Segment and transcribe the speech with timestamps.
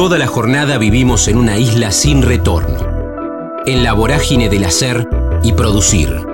[0.00, 2.78] Toda la jornada vivimos en una isla sin retorno,
[3.66, 5.06] en la vorágine del hacer
[5.42, 6.24] y producir.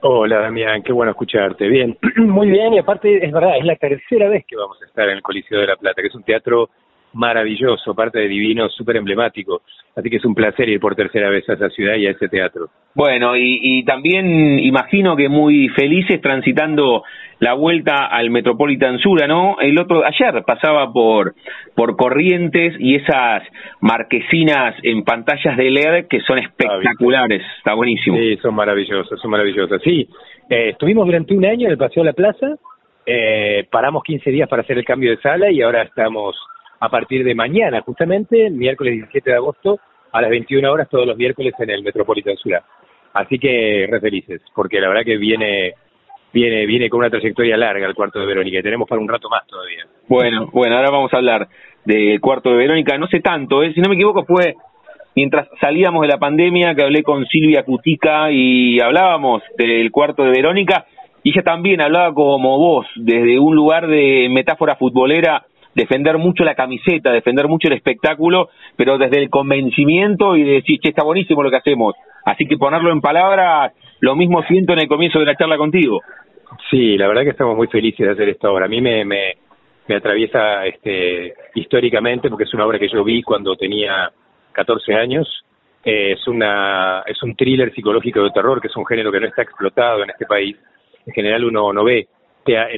[0.00, 1.68] Hola Damián, qué bueno escucharte.
[1.68, 5.08] Bien, muy bien, y aparte es verdad, es la tercera vez que vamos a estar
[5.08, 6.70] en el Coliseo de la Plata, que es un teatro
[7.16, 9.62] maravilloso, parte de divino, súper emblemático.
[9.96, 12.28] Así que es un placer ir por tercera vez a esa ciudad y a ese
[12.28, 12.68] teatro.
[12.94, 17.02] Bueno, y, también imagino que muy felices transitando
[17.40, 19.56] la vuelta al Metropolitan Sura, ¿no?
[19.60, 21.34] El otro, ayer pasaba por,
[21.74, 23.42] por Corrientes y esas
[23.80, 28.16] marquesinas en pantallas de LED que son espectaculares, está buenísimo.
[28.16, 29.80] Sí, son maravillosas, son maravillosas.
[29.82, 30.08] Sí,
[30.48, 32.56] eh, estuvimos durante un año en el Paseo de la Plaza,
[33.06, 36.36] eh, paramos 15 días para hacer el cambio de sala y ahora estamos
[36.80, 39.80] a partir de mañana, justamente, miércoles 17 de agosto,
[40.12, 42.62] a las 21 horas, todos los miércoles en el Metropolitan Sura.
[43.12, 45.74] Así que re felices, porque la verdad que viene
[46.32, 49.28] viene viene con una trayectoria larga el cuarto de Verónica y tenemos para un rato
[49.30, 49.86] más todavía.
[50.06, 51.48] Bueno, bueno, ahora vamos a hablar
[51.84, 53.72] del cuarto de Verónica, no sé tanto, ¿eh?
[53.72, 54.54] si no me equivoco fue
[55.14, 60.30] mientras salíamos de la pandemia que hablé con Silvia Cutica y hablábamos del cuarto de
[60.30, 60.84] Verónica
[61.22, 66.54] y ella también hablaba como vos, desde un lugar de metáfora futbolera defender mucho la
[66.54, 71.42] camiseta, defender mucho el espectáculo, pero desde el convencimiento y de decir, che, está buenísimo
[71.42, 71.94] lo que hacemos.
[72.24, 76.00] Así que ponerlo en palabras, lo mismo siento en el comienzo de la charla contigo.
[76.70, 78.64] Sí, la verdad que estamos muy felices de hacer esta obra.
[78.64, 79.34] A mí me, me,
[79.86, 84.10] me atraviesa este, históricamente porque es una obra que yo vi cuando tenía
[84.52, 85.44] 14 años.
[85.84, 89.26] Eh, es, una, es un thriller psicológico de terror, que es un género que no
[89.26, 90.56] está explotado en este país.
[91.04, 92.08] En general uno no ve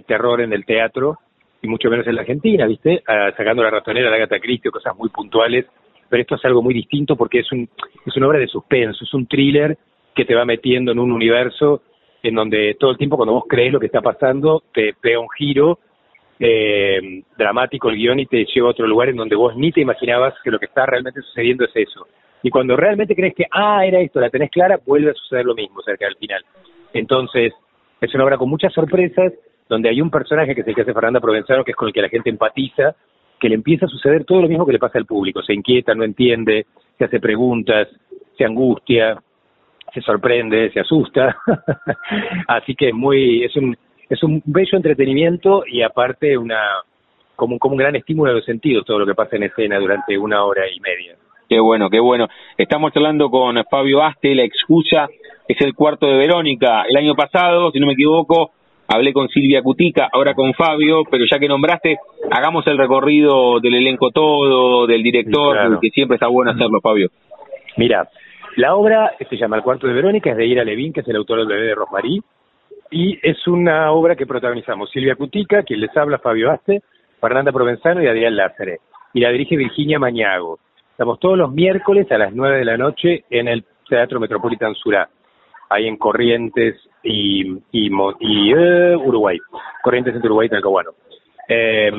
[0.07, 1.19] terror en el teatro,
[1.63, 3.03] y mucho menos en la Argentina, ¿viste?
[3.07, 5.67] Ah, sacando la ratonera, la gata Cristo, cosas muy puntuales,
[6.09, 7.69] pero esto es algo muy distinto porque es, un,
[8.07, 9.77] es una obra de suspenso, es un thriller
[10.15, 11.83] que te va metiendo en un universo
[12.23, 15.29] en donde todo el tiempo cuando vos crees lo que está pasando, te pega un
[15.37, 15.79] giro
[16.41, 19.81] eh, dramático el guion y te lleva a otro lugar en donde vos ni te
[19.81, 22.07] imaginabas que lo que está realmente sucediendo es eso.
[22.43, 25.55] Y cuando realmente crees que, ah, era esto, la tenés clara, vuelve a suceder lo
[25.55, 26.45] mismo cerca del final.
[26.93, 27.53] Entonces,
[28.01, 29.33] es una obra con muchas sorpresas,
[29.69, 31.95] donde hay un personaje que es el que hace Fernanda Provenzano, que es con el
[31.95, 32.95] que la gente empatiza,
[33.39, 35.43] que le empieza a suceder todo lo mismo que le pasa al público.
[35.43, 37.89] Se inquieta, no entiende, se hace preguntas,
[38.37, 39.19] se angustia,
[39.93, 41.37] se sorprende, se asusta.
[42.49, 43.77] Así que es muy, es un,
[44.09, 46.61] es un bello entretenimiento y aparte una,
[47.37, 50.19] como, como un gran estímulo a los sentidos todo lo que pasa en escena durante
[50.19, 51.17] una hora y media.
[51.49, 52.29] Qué bueno, qué bueno.
[52.59, 55.09] Estamos hablando con Fabio Aste, la excusa
[55.49, 56.85] es el cuarto de Verónica.
[56.87, 58.51] El año pasado, si no me equivoco,
[58.89, 61.99] hablé con Silvia Cutica, ahora con Fabio, pero ya que nombraste,
[62.31, 67.11] hagamos el recorrido del elenco todo, del director, que siempre está bueno hacerlo, Fabio.
[67.77, 68.09] Mira,
[68.57, 71.17] la obra se llama El cuarto de Verónica, es de Ira Levin, que es el
[71.17, 72.21] autor del bebé de Rosmarí,
[72.91, 76.81] y es una obra que protagonizamos Silvia Cutica, quien les habla, Fabio Aste,
[77.21, 78.73] Fernanda Provenzano y Adrián Lázaro,
[79.13, 80.59] y la dirige Virginia Mañago.
[80.93, 85.09] Estamos todos los miércoles a las nueve de la noche en el Teatro Metropolitan Surá
[85.71, 89.39] ahí en Corrientes y, eh, Uruguay,
[89.83, 90.91] Corrientes entre Uruguay y Talcahuano.
[91.49, 91.91] Eh,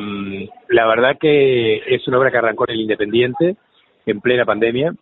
[0.69, 3.55] la verdad que es una obra que arrancó en el Independiente,
[4.05, 4.93] en plena pandemia.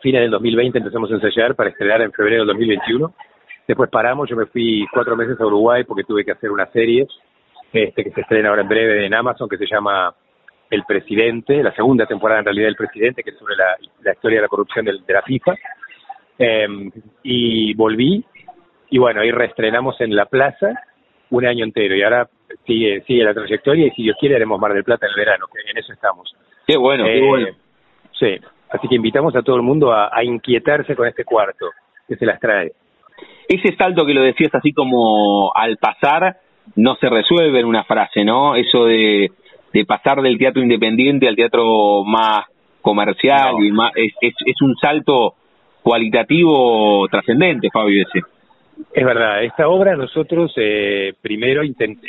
[0.00, 3.14] Fines del 2020 empezamos a ensayar para estrenar en febrero del 2021.
[3.66, 7.06] Después paramos, yo me fui cuatro meses a Uruguay porque tuve que hacer una serie
[7.72, 10.14] este, que se estrena ahora en breve en Amazon que se llama
[10.70, 14.42] El Presidente, la segunda temporada en realidad del Presidente, que es sobre la, historia de
[14.42, 15.54] la corrupción de la FIFA.
[16.38, 16.90] Eh,
[17.22, 18.24] y volví,
[18.90, 20.72] y bueno, ahí reestrenamos en la plaza
[21.30, 22.28] un año entero, y ahora
[22.66, 25.46] sigue, sigue la trayectoria y si Dios quiere haremos Mar del Plata en el verano,
[25.52, 26.34] que en eso estamos.
[26.66, 27.46] Qué bueno, qué Eh, bueno.
[28.18, 28.38] Sí,
[28.70, 31.70] así que invitamos a todo el mundo a, a inquietarse con este cuarto,
[32.06, 32.72] que se las trae.
[33.48, 36.36] Ese salto que lo decías así como al pasar
[36.76, 38.54] no se resuelve en una frase, ¿no?
[38.54, 39.30] Eso de,
[39.72, 42.44] de pasar del teatro independiente al teatro más
[42.80, 43.64] comercial No.
[43.64, 45.34] y más, es, es, es un salto
[45.82, 48.20] cualitativo trascendente, Fabio, ese.
[48.92, 51.62] Es verdad, esta obra nosotros eh, primero,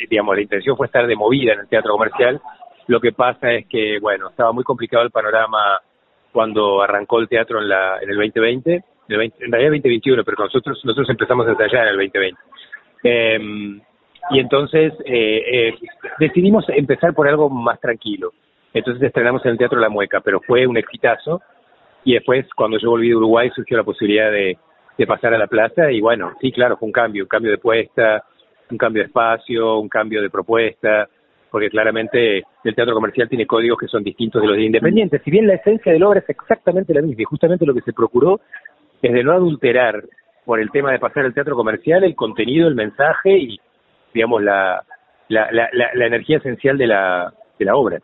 [0.08, 2.40] digamos, la intención fue estar de movida en el teatro comercial.
[2.86, 5.80] Lo que pasa es que, bueno, estaba muy complicado el panorama
[6.32, 10.24] cuando arrancó el teatro en, la, en el 2020, en, el 20 en realidad 2021,
[10.24, 12.40] pero nosotros nosotros empezamos a ensayar en el 2020.
[13.04, 13.80] Eh,
[14.30, 15.74] y entonces eh, eh,
[16.18, 18.32] decidimos empezar por algo más tranquilo.
[18.74, 21.40] Entonces estrenamos en el Teatro La Mueca, pero fue un exitazo.
[22.04, 24.58] Y después, cuando yo volví de Uruguay, surgió la posibilidad de,
[24.96, 25.90] de pasar a la plaza.
[25.90, 28.24] Y bueno, sí, claro, fue un cambio, un cambio de puesta,
[28.70, 31.08] un cambio de espacio, un cambio de propuesta,
[31.50, 35.20] porque claramente el teatro comercial tiene códigos que son distintos de los de Independiente.
[35.24, 37.82] Si bien la esencia de la obra es exactamente la misma, y justamente lo que
[37.82, 38.40] se procuró
[39.00, 40.02] es de no adulterar
[40.44, 43.60] por el tema de pasar al teatro comercial el contenido, el mensaje y,
[44.14, 44.82] digamos, la,
[45.28, 47.98] la, la, la, la energía esencial de la, de la obra.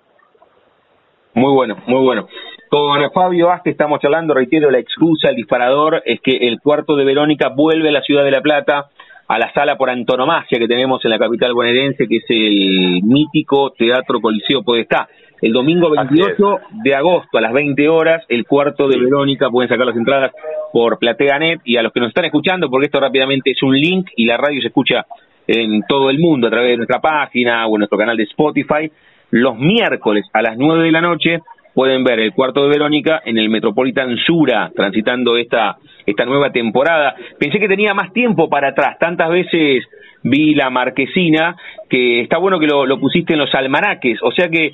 [1.34, 2.28] Muy bueno, muy bueno.
[2.72, 7.04] Con Fabio Aste estamos charlando, reitero, la excusa, el disparador, es que el cuarto de
[7.04, 8.86] Verónica vuelve a la ciudad de La Plata,
[9.28, 13.74] a la sala por antonomasia que tenemos en la capital bonaerense, que es el mítico
[13.76, 15.06] Teatro Coliseo Podestá.
[15.42, 19.68] El domingo Así 28 de agosto a las 20 horas, el cuarto de Verónica, pueden
[19.68, 20.32] sacar las entradas
[20.72, 21.60] por PlateaNet.
[21.64, 24.38] Y a los que nos están escuchando, porque esto rápidamente es un link y la
[24.38, 25.04] radio se escucha
[25.46, 28.90] en todo el mundo a través de nuestra página o en nuestro canal de Spotify,
[29.30, 31.40] los miércoles a las 9 de la noche
[31.74, 35.76] pueden ver el cuarto de Verónica en el Metropolitan Sura, transitando esta,
[36.06, 37.14] esta nueva temporada.
[37.38, 39.84] Pensé que tenía más tiempo para atrás, tantas veces
[40.22, 41.56] vi la marquesina,
[41.88, 44.72] que está bueno que lo, lo pusiste en los almanaques, o sea que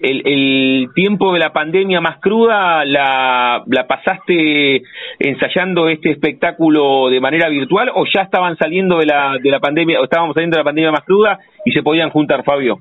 [0.00, 4.82] el, el tiempo de la pandemia más cruda la, la pasaste
[5.18, 10.00] ensayando este espectáculo de manera virtual o ya estaban saliendo de la, de la pandemia,
[10.00, 12.78] o estábamos saliendo de la pandemia más cruda y se podían juntar, Fabio?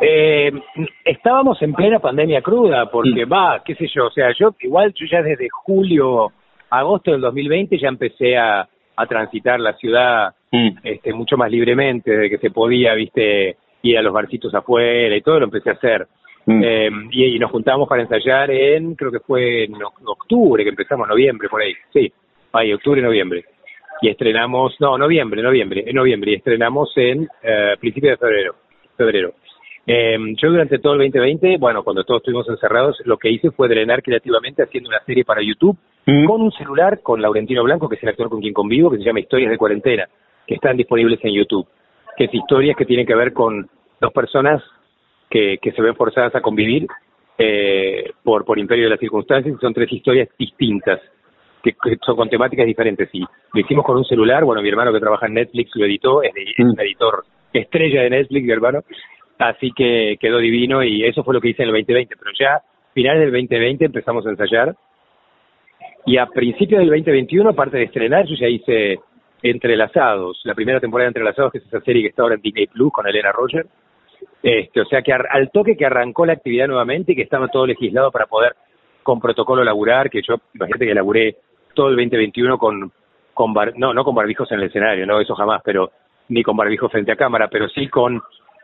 [0.00, 0.52] Eh,
[1.04, 5.06] estábamos en plena pandemia cruda, porque va, qué sé yo, o sea, yo igual yo
[5.10, 6.32] ya desde julio,
[6.70, 10.78] agosto del 2020 ya empecé a, a transitar la ciudad Mm.
[10.82, 15.20] este, mucho más libremente, de que se podía, viste, ir a los barcitos afuera y
[15.20, 16.06] todo, lo empecé a hacer.
[16.46, 16.62] Mm.
[16.64, 20.70] Eh, y, y nos juntamos para ensayar en, creo que fue en oc- octubre, que
[20.70, 22.10] empezamos, noviembre, por ahí, sí,
[22.54, 23.44] ahí, octubre, noviembre.
[24.00, 28.54] Y estrenamos, no, noviembre, noviembre, en noviembre, y estrenamos en eh, principio de febrero,
[28.96, 29.34] febrero.
[29.90, 33.68] Eh, yo durante todo el 2020, bueno, cuando todos estuvimos encerrados, lo que hice fue
[33.68, 35.76] drenar creativamente haciendo una serie para YouTube
[36.06, 36.24] Mm.
[36.26, 39.04] con un celular con Laurentino Blanco, que es el actor con quien convivo, que se
[39.04, 40.08] llama Historias de Cuarentena,
[40.46, 41.66] que están disponibles en YouTube.
[42.16, 43.68] Que es historias que tienen que ver con
[44.00, 44.62] dos personas
[45.30, 46.86] que, que se ven forzadas a convivir
[47.36, 49.54] eh, por, por imperio de las circunstancias.
[49.54, 50.98] y Son tres historias distintas,
[51.62, 53.08] que, que son con temáticas diferentes.
[53.12, 54.44] Y lo hicimos con un celular.
[54.44, 58.02] Bueno, mi hermano que trabaja en Netflix lo editó, es, de- es un editor estrella
[58.02, 58.80] de Netflix, mi hermano.
[59.38, 62.16] Así que quedó divino y eso fue lo que hice en el 2020.
[62.16, 62.60] Pero ya,
[62.92, 64.74] finales del 2020, empezamos a ensayar
[66.06, 68.98] y a principios del 2021, aparte de estrenar, yo ya hice
[69.42, 72.66] Entrelazados, la primera temporada de Entrelazados, que es esa serie que está ahora en Disney
[72.66, 73.66] Plus con Elena Roger.
[74.42, 77.66] Este, o sea que al toque que arrancó la actividad nuevamente y que estaba todo
[77.66, 78.56] legislado para poder
[79.04, 81.36] con protocolo laburar, que yo, imagínate que laburé
[81.74, 82.90] todo el 2021 con,
[83.32, 85.92] con bar- no, no con barbijos en el escenario, no, eso jamás, pero
[86.30, 88.20] ni con barbijos frente a cámara, pero sí con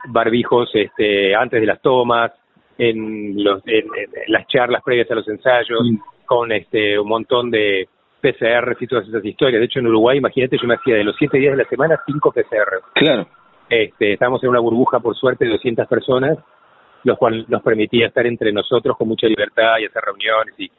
[0.06, 2.32] barbijos este, antes de las tomas,
[2.78, 5.96] en, los, en, en las charlas previas a los ensayos, Mm.
[6.26, 7.88] con este un montón de
[8.20, 9.61] PCR y todas esas historias.
[9.61, 12.00] De hecho, en Uruguay, imagínate, yo me hacía de los siete días de la semana
[12.06, 12.80] cinco PCR.
[12.94, 13.26] Claro.
[13.68, 16.38] Este, estábamos en una burbuja, por suerte, de 200 personas,
[17.02, 20.70] lo cual nos permitía estar entre nosotros con mucha libertad y hacer reuniones y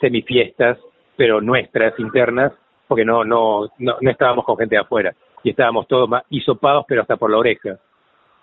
[0.00, 0.78] semifiestas,
[1.16, 2.52] pero nuestras, internas,
[2.86, 5.14] porque no, no, no, no estábamos con gente de afuera.
[5.42, 7.78] Y estábamos todos más hisopados, pero hasta por la oreja.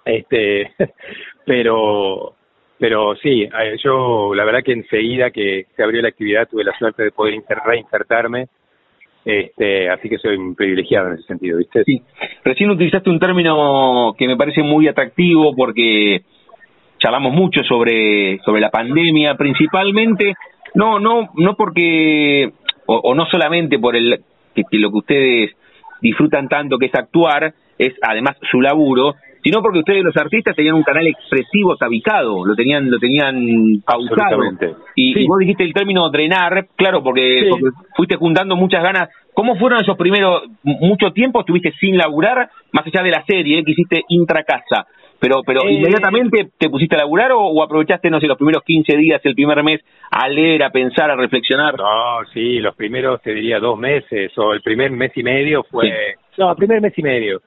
[0.06, 0.72] Este,
[1.46, 2.36] pero,
[2.80, 6.78] pero sí, eh, yo la verdad que enseguida que se abrió la actividad tuve la
[6.78, 8.48] suerte de poder reinsertarme,
[9.26, 11.84] este, así que soy privilegiado en ese sentido, ¿viste?
[11.86, 12.02] Sí.
[12.44, 16.24] Recién utilizaste un término que me parece muy atractivo porque
[17.00, 20.34] charlamos mucho sobre, sobre la pandemia, principalmente,
[20.76, 22.52] no, no, no porque,
[22.86, 24.22] o, o no solamente por el
[24.54, 25.52] que, que lo que ustedes
[26.02, 30.76] disfrutan tanto que es actuar, es además su laburo, sino porque ustedes los artistas tenían
[30.76, 34.40] un canal expresivo tabicado, lo tenían, lo tenían pausado.
[34.96, 35.20] Y, Sí.
[35.22, 37.50] y vos dijiste el término drenar, claro, porque, Sí.
[37.50, 42.86] porque fuiste juntando muchas ganas ¿Cómo fueron esos primeros, mucho tiempo estuviste sin laburar, más
[42.86, 44.86] allá de la serie que hiciste intracasa?
[45.20, 48.62] Pero, pero Eh, inmediatamente te pusiste a laburar o, o aprovechaste, no sé, los primeros
[48.64, 49.82] 15 días, el primer mes,
[50.12, 51.76] a leer, a pensar, a reflexionar?
[51.78, 56.16] No, sí, los primeros, te diría, dos meses, o el primer mes y medio fue...
[56.38, 57.42] No, el primer mes y medio,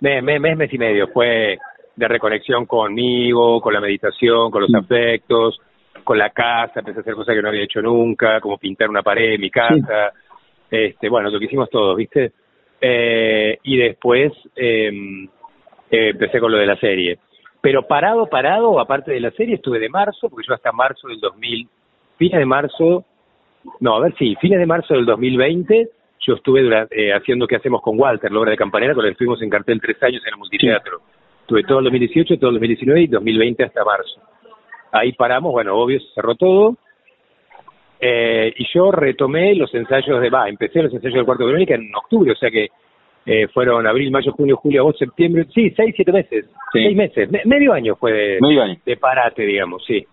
[0.00, 1.58] mes, mes, mes, mes y medio, fue
[1.96, 4.76] de reconexión conmigo, con la meditación, con los Sí.
[4.76, 5.60] afectos,
[6.02, 9.02] con la casa, empecé a hacer cosas que no había hecho nunca, como pintar una
[9.02, 10.12] pared en mi casa,
[10.70, 12.32] este, bueno, lo que hicimos todos, ¿viste?
[12.80, 14.90] Eh, y después eh,
[15.90, 17.18] eh, empecé con lo de la serie.
[17.60, 21.18] Pero parado, parado, aparte de la serie, estuve de marzo, porque yo hasta marzo del
[21.20, 21.66] 2000,
[22.18, 23.04] fines de marzo,
[23.80, 25.88] no, a ver, sí, fines de marzo del 2020,
[26.26, 29.12] yo estuve durante, eh, haciendo qué hacemos con Walter, la obra de Campanera, con el
[29.12, 30.98] que fuimos en cartel tres años en el multiteatro.
[31.46, 34.20] Tuve todo el 2018, todo el 2019 y 2020 hasta marzo.
[34.92, 36.76] Ahí paramos, bueno, obvio, se cerró todo.
[38.00, 41.74] Eh, y yo retomé los ensayos de, va, empecé los ensayos del Cuarto de Verónica
[41.74, 42.68] en octubre, o sea que
[43.26, 46.82] eh, fueron abril, mayo, junio, julio, agosto, septiembre, sí, seis, siete meses, Sí.
[46.84, 48.76] seis meses, me- medio año fue de, Medio año.
[48.84, 50.04] de parate, digamos, sí.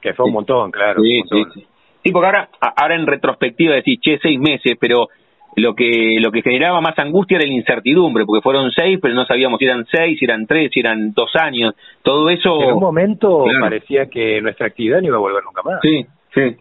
[0.00, 0.34] Que fue un Sí.
[0.34, 1.02] montón, claro.
[1.02, 1.52] Sí, un montón.
[1.54, 1.66] sí, sí.
[2.04, 5.08] Sí, porque ahora, ahora en retrospectiva decís, che, seis meses, pero
[5.56, 9.24] lo que lo que generaba más angustia era la incertidumbre, porque fueron seis, pero no
[9.24, 11.74] sabíamos si eran seis, si eran tres, si eran dos años.
[12.02, 12.60] Todo eso...
[12.62, 13.60] En un momento Claro.
[13.60, 15.80] parecía que nuestra actividad no iba a volver nunca más.
[15.82, 16.56] Sí, sí.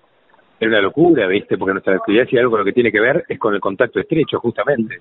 [0.60, 1.58] Era una locura, ¿viste?
[1.58, 4.00] Porque nuestra actividad, si algo con lo que tiene que ver, es con el contacto
[4.00, 5.00] estrecho, justamente.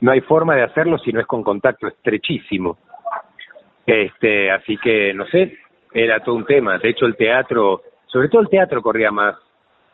[0.00, 2.78] No hay forma de hacerlo si no es con contacto estrechísimo.
[3.86, 5.58] Este, así que, no sé,
[5.92, 6.78] era todo un tema.
[6.78, 9.36] De hecho, el teatro, sobre todo el teatro corría más,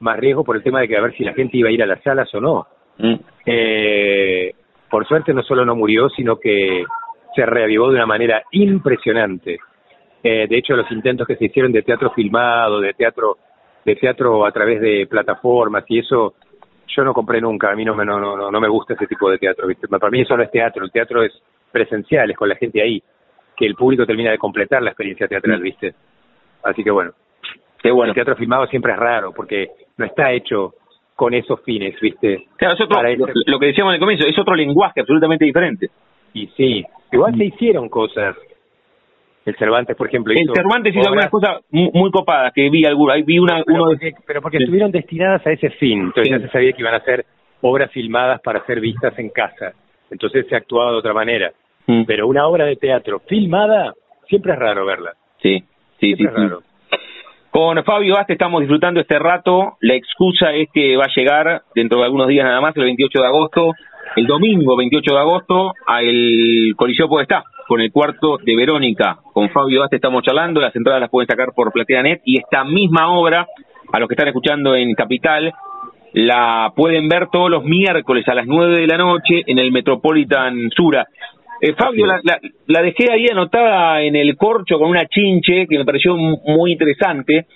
[0.01, 1.83] más riesgo por el tema de que a ver si la gente iba a ir
[1.83, 2.67] a las salas o no.
[2.99, 3.15] Mm.
[3.47, 4.53] Eh,
[4.91, 6.85] por suerte no solo no murió, sino que
[7.35, 9.59] se reavivó de una manera impresionante.
[10.23, 13.39] Eh, de hecho, los intentos que se hicieron de teatro filmado, de teatro,
[13.85, 16.35] de teatro a través de plataformas y eso,
[16.89, 17.71] yo no compré nunca.
[17.71, 19.67] A mí no me, no, no, no me gusta ese tipo de teatro.
[19.67, 19.87] ¿viste?
[19.89, 20.85] Para mí eso no es teatro.
[20.85, 21.33] El teatro es
[21.71, 23.03] presencial, es con la gente ahí,
[23.57, 25.95] que el público termina de completar la experiencia teatral, ¿viste?
[26.63, 27.13] Así que bueno,
[27.81, 28.11] Qué bueno.
[28.11, 30.75] el teatro filmado siempre es raro porque no está hecho
[31.19, 32.45] con esos fines, ¿viste?
[32.57, 35.45] Claro, es otro- Para ese- lo, que decíamos en el comienzo, es otro lenguaje absolutamente
[35.45, 35.89] diferente.
[36.33, 38.37] Y sí, igual se hicieron cosas.
[39.45, 42.71] El Cervantes, por ejemplo, El hizo Cervantes hizo obras- algunas cosas muy, muy copadas, que
[42.71, 44.63] vi alguna, vi una, pero uno porque, pero porque Sí.
[44.63, 46.03] estuvieron destinadas a ese fin.
[46.03, 46.31] Entonces Sí.
[46.31, 47.25] ya se sabía que iban a ser
[47.63, 49.73] obras filmadas para ser vistas en casa.
[50.13, 51.51] Entonces se actuaba de otra manera.
[51.89, 52.05] Mm.
[52.05, 53.93] Pero una obra de teatro filmada,
[54.29, 55.15] siempre es raro verla.
[55.43, 55.59] Sí,
[55.99, 56.15] sí, sí.
[56.15, 56.43] Siempre es sí.
[56.43, 56.63] raro.
[57.59, 59.79] Con Fabio Aste estamos disfrutando este rato.
[59.81, 63.19] La excusa es que va a llegar dentro de algunos días nada más, el 28
[63.21, 63.73] de agosto,
[64.15, 69.19] el domingo 28 de agosto, al Coliseo Podestá, con el cuarto de Verónica.
[69.33, 73.11] Con Fabio Aste estamos charlando, las entradas las pueden sacar por PlateaNet y esta misma
[73.11, 73.49] obra,
[73.93, 75.53] a los que están escuchando en Capital,
[76.13, 80.71] la pueden ver todos los miércoles a las 9 de la noche en el Metropolitan
[80.71, 81.09] Sura.
[81.61, 85.79] Eh, Fabio, la, la, la dejé ahí anotada en el corcho con una chinche que
[85.79, 87.47] me pareció muy interesante.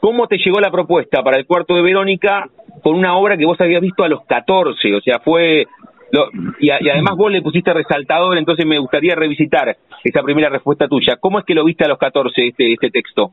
[0.00, 2.48] ¿Cómo te llegó la propuesta para el cuarto de Verónica
[2.82, 4.94] con una obra que vos habías visto a los 14?
[4.96, 5.66] O sea, fue...
[6.10, 6.28] lo-
[6.58, 10.88] y, a- y además vos le pusiste resaltador, entonces me gustaría revisitar esa primera respuesta
[10.88, 11.16] tuya.
[11.20, 13.30] ¿Cómo es que lo viste a los 14 este, este texto?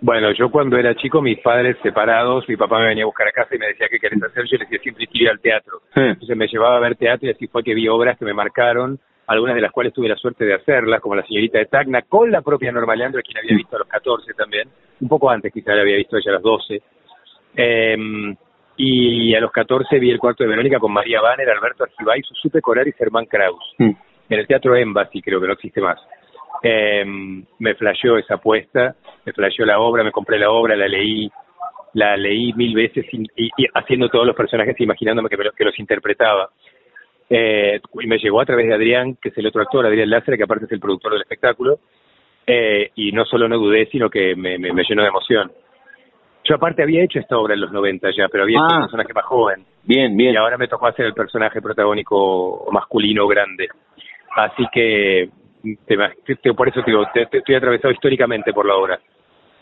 [0.00, 3.32] Bueno, yo cuando era chico, mis padres separados, mi papá me venía a buscar a
[3.32, 4.44] casa y me decía, ¿qué querés hacer?
[4.50, 5.78] Yo le decía, siempre quiero ir al teatro.
[5.94, 8.98] Entonces me llevaba a ver teatro y así fue que vi obras que me marcaron,
[9.26, 12.30] algunas de las cuales tuve la suerte de hacerlas, como La señorita de Tacna, con
[12.30, 14.68] la propia Norma Leandro, a quien había visto a los 14 también,
[15.00, 16.82] un poco antes quizá la había visto ella a los 12.
[17.56, 17.96] Eh,
[18.76, 22.60] y a los 14 vi el cuarto de Verónica con María Banner, Alberto Argibay, Susupe
[22.60, 26.00] Corar y Germán Kraus, en el Teatro Embassy, creo que no existe más.
[26.62, 27.04] Eh,
[27.58, 28.94] me flasheó esa apuesta,
[29.26, 31.30] me flasheó la obra, me compré la obra, la leí,
[31.94, 35.78] la leí mil veces y, y- y haciendo todos los personajes, imaginándome que, que los
[35.78, 36.48] interpretaba.
[37.30, 40.36] Eh, y me llegó a través de Adrián, que es el otro actor, Adrián Lázaro,
[40.36, 41.78] que aparte es el productor del espectáculo,
[42.46, 45.50] eh, y no solo no dudé, sino que me, me- me llenó de emoción.
[46.44, 48.76] Yo aparte había hecho esta obra en los 90 ya, pero había hecho Ah.
[48.76, 50.34] un personaje más joven, Bien, bien.
[50.34, 53.68] y ahora me tocó hacer el personaje protagónico masculino grande.
[54.36, 55.28] Así que,
[55.86, 55.96] te,
[56.42, 58.98] te- por eso te digo, te- estoy atravesado históricamente por la obra.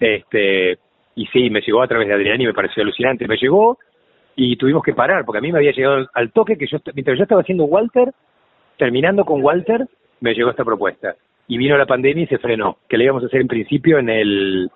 [0.01, 0.79] Este,
[1.17, 3.29] y sí, me llegó a través de Adrián y me pareció alucinante.
[3.29, 3.79] Me llegó
[4.43, 7.19] y tuvimos que parar, porque a mí me había llegado al toque que yo, mientras
[7.19, 8.11] yo estaba haciendo Walter,
[8.79, 9.87] terminando con Walter,
[10.21, 11.15] me llegó esta propuesta.
[11.47, 14.09] Y vino la pandemia y se frenó, que le íbamos a hacer en principio en
[14.09, 14.71] el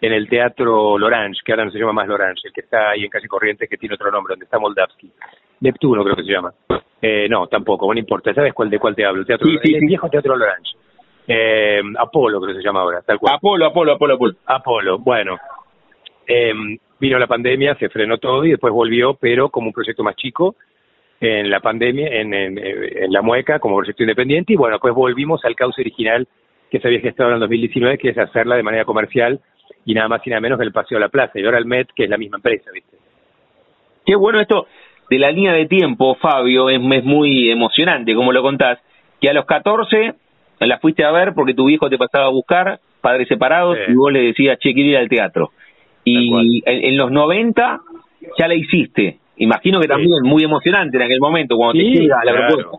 [0.00, 3.04] en el Teatro Lorange, que ahora no se llama más Lorange, el que está ahí
[3.04, 5.12] en Calle Corrientes, que tiene otro nombre, donde está Moldavsky.
[5.60, 6.52] Neptuno creo que se llama.
[7.02, 8.32] Eh, no, tampoco, no importa.
[8.32, 9.20] ¿Sabes cuál de cuál te hablo?
[9.20, 10.76] El, teatro, Sí, sí, el viejo Teatro Lorange.
[11.28, 13.34] Eh, Apolo creo que se llama ahora, tal cual.
[13.34, 14.34] Apolo, Apolo, Apolo, Apolo.
[14.46, 15.36] Apolo, bueno.
[16.26, 16.52] Eh,
[17.04, 20.56] vino la pandemia, se frenó todo y después volvió, pero como un proyecto más chico.
[21.20, 25.54] en la pandemia, en, en, La Mueca, como proyecto independiente, y bueno, pues volvimos al
[25.54, 26.26] cauce original
[26.70, 29.40] que se había gestado en el 2019, que es hacerla de manera comercial
[29.84, 31.66] y nada más y nada menos que el Paseo a la Plaza, y ahora el
[31.66, 32.96] MET, que es la misma empresa, ¿viste?
[34.04, 34.66] Qué bueno esto
[35.10, 38.78] de la línea de tiempo, Fabio, es, es muy emocionante, como lo contás,
[39.20, 40.14] que a los 14
[40.60, 44.10] la fuiste a ver porque tu viejo te pasaba a buscar, padres separados, y vos
[44.10, 45.52] le decías, che, quiero ir al teatro.
[46.04, 47.80] Y en, los 90
[48.38, 49.18] ya la hiciste.
[49.36, 52.70] Imagino que también muy emocionante en aquel momento cuando te llega la propuesta.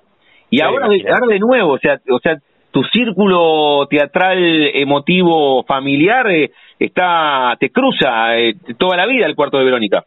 [0.49, 2.37] Y ahora, de, ahora de nuevo, o sea, o sea,
[2.71, 4.37] tu círculo teatral
[4.73, 10.05] emotivo familiar eh, está te cruza eh, toda la vida el cuarto de Verónica.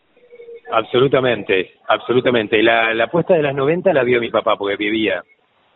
[0.70, 2.62] Absolutamente, absolutamente.
[2.62, 5.22] La, la apuesta de las 90 la vio mi papá porque vivía.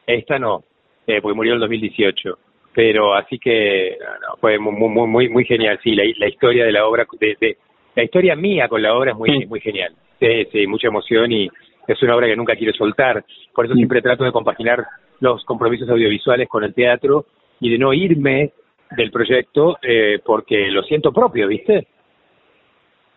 [0.07, 0.65] Esta no,
[1.07, 2.39] eh, porque murió en el 2018.
[2.75, 3.99] Pero así que
[4.41, 5.79] fue muy, muy, muy, muy genial.
[5.83, 7.57] Sí, la, la historia de la obra, de,
[7.95, 9.93] la historia mía con la obra es muy, muy genial.
[10.19, 11.49] Sí, sí, mucha emoción y
[11.87, 13.25] es una obra que nunca quiero soltar.
[13.55, 14.85] Por eso siempre trato de compaginar
[15.21, 17.27] los compromisos audiovisuales con el teatro
[17.61, 18.53] y de no irme
[18.97, 21.87] del proyecto eh, porque lo siento propio, ¿viste?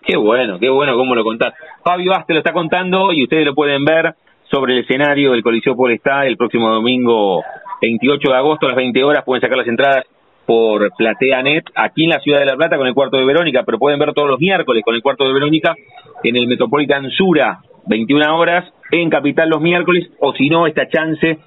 [0.02, 1.54] Qué bueno, qué bueno cómo lo contás.
[1.84, 4.14] Fabio Aste lo está contando y ustedes lo pueden ver
[4.52, 7.44] sobre el escenario del Coliseo Polestá el próximo domingo
[7.86, 9.24] 28 de agosto a las 20 horas.
[9.24, 10.06] Pueden sacar las entradas
[10.46, 13.80] por PlateaNet aquí en la ciudad de La Plata con el cuarto de Verónica, pero
[13.80, 15.76] pueden ver todos los miércoles con el cuarto de Verónica
[16.24, 21.38] en el Metropolitan Sura, 21 horas, en Capital los miércoles, o si no, esta chance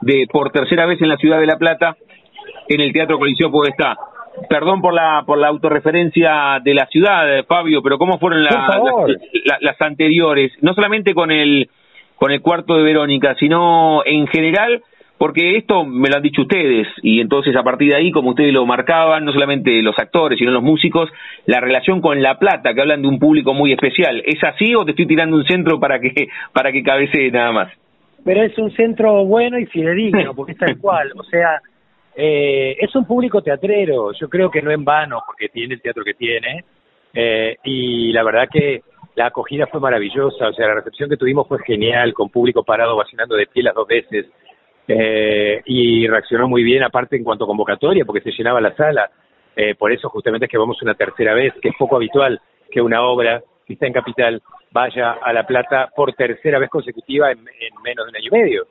[0.00, 1.96] de por tercera vez en la ciudad de La Plata
[2.68, 3.96] en el Teatro Coliseo Podestá.
[4.48, 10.52] Perdón por la por la autorreferencia de la ciudad, Fabio, pero ¿cómo fueron las anteriores?
[10.62, 11.68] No solamente con el
[12.16, 14.82] con el cuarto de Verónica, sino en general,
[15.18, 18.52] porque esto me lo han dicho ustedes, y entonces a partir de ahí, como ustedes
[18.52, 21.10] lo marcaban, no solamente los actores, sino los músicos,
[21.44, 24.84] la relación con La Plata, que hablan de un público muy especial, ¿es así o
[24.84, 27.72] te estoy tirando un centro para que, para que cabecee nada más?
[28.24, 31.60] Pero es un centro bueno y fidedigno, porque es tal cual, o sea,
[32.16, 36.04] eh, es un público teatrero, yo creo que no en vano, porque tiene el teatro
[36.04, 36.64] que tiene,
[37.12, 38.82] eh, y la verdad que
[39.16, 42.96] la acogida fue maravillosa, o sea, la recepción que tuvimos fue genial, con público parado
[42.96, 44.26] vacinando de pie las dos veces,
[44.88, 49.10] eh, y reaccionó muy bien, aparte en cuanto a convocatoria, porque se llenaba la sala.
[49.54, 52.80] Eh, por eso justamente es que vamos una tercera vez, que es poco habitual que
[52.80, 57.44] una obra que está en Capital vaya a La Plata por tercera vez consecutiva en,
[57.84, 58.66] menos de un año y medio.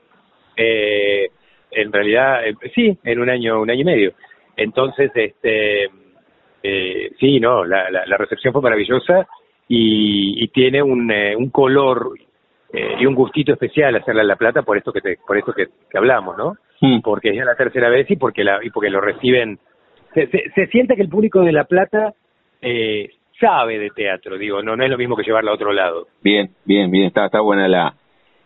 [0.56, 1.28] Eh,
[1.72, 2.42] en realidad,
[2.74, 4.14] sí, en un año, un año y medio.
[4.56, 5.88] Entonces, este,
[7.20, 9.28] sí, no, la, la recepción fue maravillosa
[9.68, 12.14] y, tiene un, eh, un color
[12.78, 15.68] eh, y un gustito especial hacerla en La Plata por esto que por esto que,
[15.98, 16.54] hablamos, ¿no?
[16.82, 17.02] Mm.
[17.02, 19.58] Porque es ya la tercera vez y porque la y porque lo reciben
[20.14, 22.14] se, se, siente que el público de La Plata
[22.62, 23.10] eh,
[23.40, 26.08] sabe de teatro, digo, no no es lo mismo que llevarla a otro lado.
[26.22, 27.96] Bien, bien, bien, está está buena la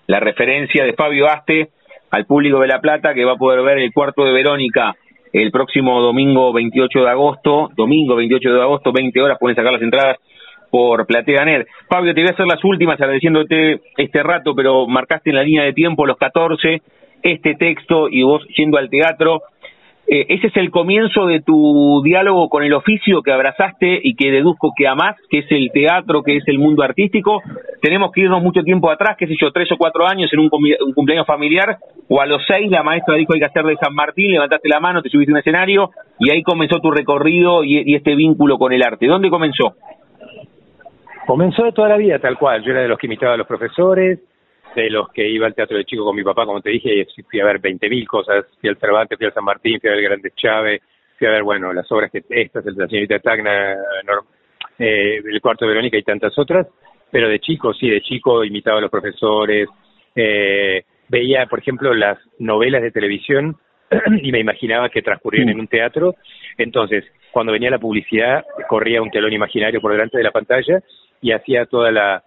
[0.08, 1.70] la referencia de Fabio Aste
[2.10, 4.96] al público de La Plata que va a poder ver el cuarto de Verónica
[5.34, 9.82] el próximo domingo 28 de agosto, domingo 28 de agosto, 20 horas, pueden sacar las
[9.82, 10.18] entradas
[10.72, 11.68] por PlateaNet.
[11.88, 15.64] Fabio, te voy a hacer las últimas agradeciéndote este rato, pero marcaste en la línea
[15.64, 16.82] de tiempo los 14,
[17.22, 19.42] este texto y vos yendo al teatro.
[20.08, 24.32] Eh, ese es el comienzo de tu diálogo con el oficio que abrazaste y que
[24.32, 27.42] deduzco que amás, que es el teatro, que es el mundo artístico.
[27.82, 30.50] Tenemos que irnos mucho tiempo atrás, qué sé yo, tres o cuatro años en un,
[30.50, 31.78] cumpleaños familiar,
[32.10, 34.82] o a los seis la maestra dijo hay que hacer de San Martín, levantaste la
[34.82, 38.74] mano, te subiste a un escenario y ahí comenzó tu recorrido y este vínculo con
[38.74, 39.08] el arte.
[39.08, 39.76] ¿Dónde comenzó?
[41.32, 42.62] Comenzó de toda la vida, tal cual.
[42.62, 44.20] Yo era de los que imitaba a los profesores,
[44.76, 47.24] de los que iba al teatro de chico con mi papá, como te dije, y
[47.24, 48.46] fui a ver 20.000 cosas.
[48.60, 50.82] Fui al Cervantes, fui al San Martín, fui a ver Grandes Chávez,
[51.18, 53.78] fui a ver, bueno, las obras que estas, la señorita Tacna,
[54.78, 56.68] eh, el cuarto de Verónica y tantas otras.
[57.10, 59.70] Pero de chico, sí, de chico imitaba a los profesores.
[60.14, 63.56] Eh, veía, por ejemplo, las novelas de televisión
[64.22, 66.16] y me imaginaba que transcurrían en un teatro.
[66.58, 70.84] Entonces, cuando venía la publicidad, corría un telón imaginario por delante de la pantalla
[71.22, 72.24] y hacía toda la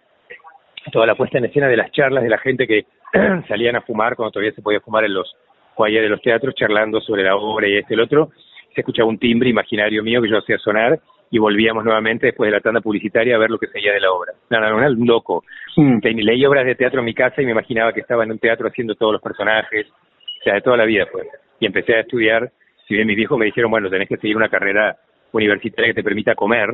[0.92, 2.84] toda la puesta en escena de las charlas de la gente que
[3.48, 5.34] salían a fumar cuando todavía se podía fumar en los
[5.76, 8.30] foyers de los teatros charlando sobre la obra y este y el otro
[8.74, 10.98] se escuchaba un timbre imaginario mío que yo hacía sonar
[11.30, 14.12] y volvíamos nuevamente después de la tanda publicitaria a ver lo que seguía de la
[14.12, 14.32] obra.
[14.50, 15.42] No, no, no, un loco.
[15.76, 15.98] Mm.
[16.02, 18.68] Leí obras de teatro en mi casa y me imaginaba que estaba en un teatro
[18.68, 21.26] haciendo todos los personajes, o sea, de toda la vida pues.
[21.60, 22.50] Y empecé a estudiar,
[22.86, 24.96] si bien mis viejos me dijeron, bueno, tenés que seguir una carrera
[25.32, 26.70] universitaria que te permita comer,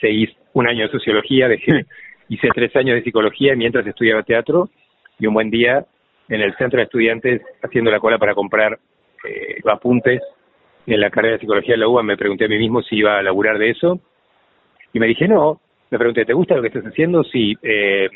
[0.00, 1.86] seguí un año de sociología, dejé,
[2.28, 4.70] hice tres años de psicología mientras estudiaba teatro
[5.18, 5.84] y un buen día
[6.28, 8.78] en el centro de estudiantes haciendo la cola para comprar
[9.24, 10.22] eh, apuntes
[10.86, 13.18] en la carrera de psicología de la UBA me pregunté a mí mismo si iba
[13.18, 14.00] a laburar de eso
[14.92, 17.24] y me dije no, me pregunté, ¿te gusta lo que estás haciendo?
[17.24, 18.08] Sí, eh,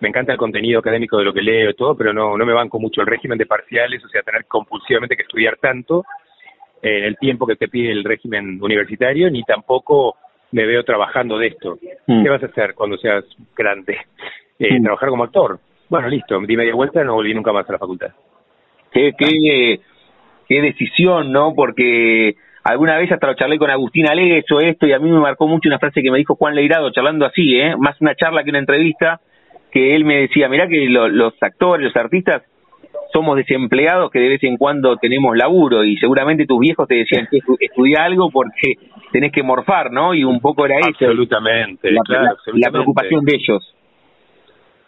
[0.00, 2.52] me encanta el contenido académico de lo que leo y todo, pero no, no me
[2.52, 6.04] banco mucho el régimen de parciales, o sea, tener compulsivamente que estudiar tanto
[6.82, 10.16] en el tiempo que te pide el régimen universitario, ni tampoco
[10.56, 11.78] me veo trabajando de esto.
[12.06, 12.22] Mm.
[12.22, 13.98] ¿Qué vas a hacer cuando seas grande?
[14.58, 14.82] Eh, mm.
[14.84, 15.58] Trabajar como actor.
[15.90, 18.08] Bueno, listo, di media vuelta, no volví nunca más a la facultad.
[18.90, 19.80] Qué, qué,
[20.48, 21.52] qué decisión, ¿no?
[21.54, 25.20] Porque alguna vez hasta lo charlé con Agustín Alegues o esto, y a mí me
[25.20, 27.76] marcó mucho una frase que me dijo Juan Leirado, charlando así, ¿eh?
[27.76, 29.20] Más una charla que una entrevista,
[29.70, 32.42] que él me decía, mirá que los actores, los artistas,
[33.12, 37.28] somos desempleados que de vez en cuando tenemos laburo y seguramente tus viejos te decían
[37.30, 38.74] que estudia algo porque
[39.12, 40.14] tenés que morfar, ¿no?
[40.14, 40.88] Y un poco era eso.
[40.88, 43.74] Absolutamente, la, claro, la, preocupación de ellos.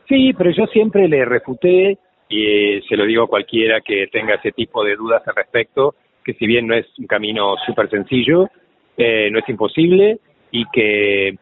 [0.08, 4.34] Sí, pero yo siempre le refuté y eh, se lo digo a cualquiera que tenga
[4.34, 8.48] ese tipo de dudas al respecto, que si bien no es un camino súper sencillo,
[8.96, 10.18] eh, no es imposible
[10.50, 11.36] y que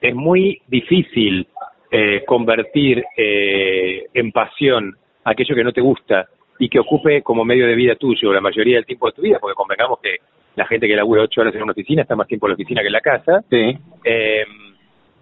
[0.00, 1.46] es muy difícil
[1.90, 7.66] eh, convertir eh, en pasión aquello que no te gusta y que ocupe como medio
[7.66, 10.18] de vida tuyo la mayoría del tiempo de tu vida, porque convengamos que
[10.56, 12.80] la gente que labura ocho horas en una oficina está más tiempo en la oficina
[12.80, 13.76] que en la casa, sí.
[14.04, 14.44] eh,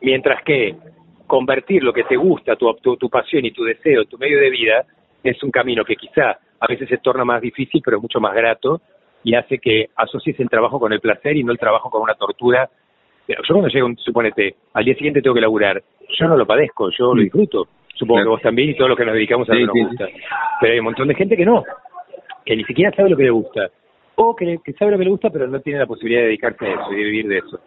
[0.02, 0.74] mientras que
[1.26, 4.50] convertir lo que te gusta, tu, tu, tu, pasión y tu deseo, tu medio de
[4.50, 4.84] vida,
[5.24, 8.82] es un camino que quizá a veces se torna más difícil, pero mucho más grato
[9.24, 12.14] y hace que asocies el trabajo con el placer y no el trabajo con una
[12.14, 12.68] tortura
[13.28, 15.82] yo cuando llego, suponete, al día siguiente tengo que laburar,
[16.18, 17.24] yo no lo padezco, yo lo mm.
[17.24, 17.68] disfruto.
[17.94, 20.08] Supongo que vos también y todos los que nos dedicamos a lo que nos gusta.
[20.60, 21.64] Pero hay un montón de gente que no,
[22.44, 23.70] que ni siquiera sabe lo que le gusta.
[24.14, 26.66] O que, que sabe lo que le gusta, pero no tiene la posibilidad de dedicarse
[26.66, 27.60] a eso y de vivir de eso.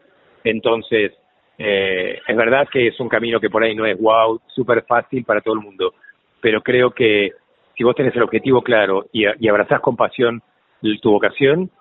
[0.43, 1.13] Entonces,
[1.57, 5.23] eh, es verdad que es un camino que por ahí no es wow, súper fácil
[5.23, 5.93] para todo el mundo.
[6.41, 7.31] Pero creo que
[7.75, 10.41] si vos tenés el objetivo claro y, y abrazás con pasión
[11.01, 11.71] tu vocación,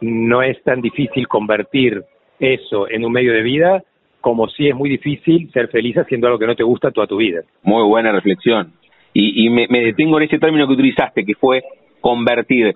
[0.00, 2.02] no es tan difícil convertir
[2.38, 3.82] eso en un medio de vida
[4.22, 7.18] como si es muy difícil ser feliz haciendo algo que no te gusta toda tu
[7.18, 7.42] vida.
[7.62, 8.72] Muy buena reflexión.
[9.12, 11.62] Y, y me, detengo en ese término que utilizaste, que fue
[12.00, 12.72] convertir.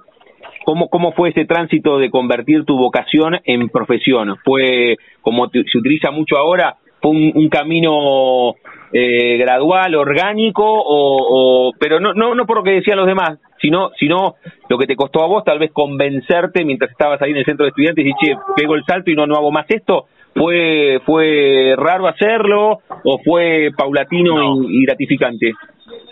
[0.67, 4.37] ¿Cómo, ¿Cómo fue ese tránsito de convertir tu vocación en profesión?
[4.45, 8.55] ¿Fue, como se utiliza mucho ahora, fue un, un camino
[8.93, 13.39] eh, gradual, orgánico, o, o, pero no, no, no por lo que decían los demás,
[13.61, 14.35] sino, sino
[14.69, 17.65] lo que te costó a vos tal vez convencerte mientras estabas ahí en el centro
[17.65, 21.75] de estudiantes y che, pego el salto y no, no hago más esto, ¿Fue, fue
[21.77, 24.69] raro hacerlo o fue paulatino no.
[24.69, 25.53] y, gratificante?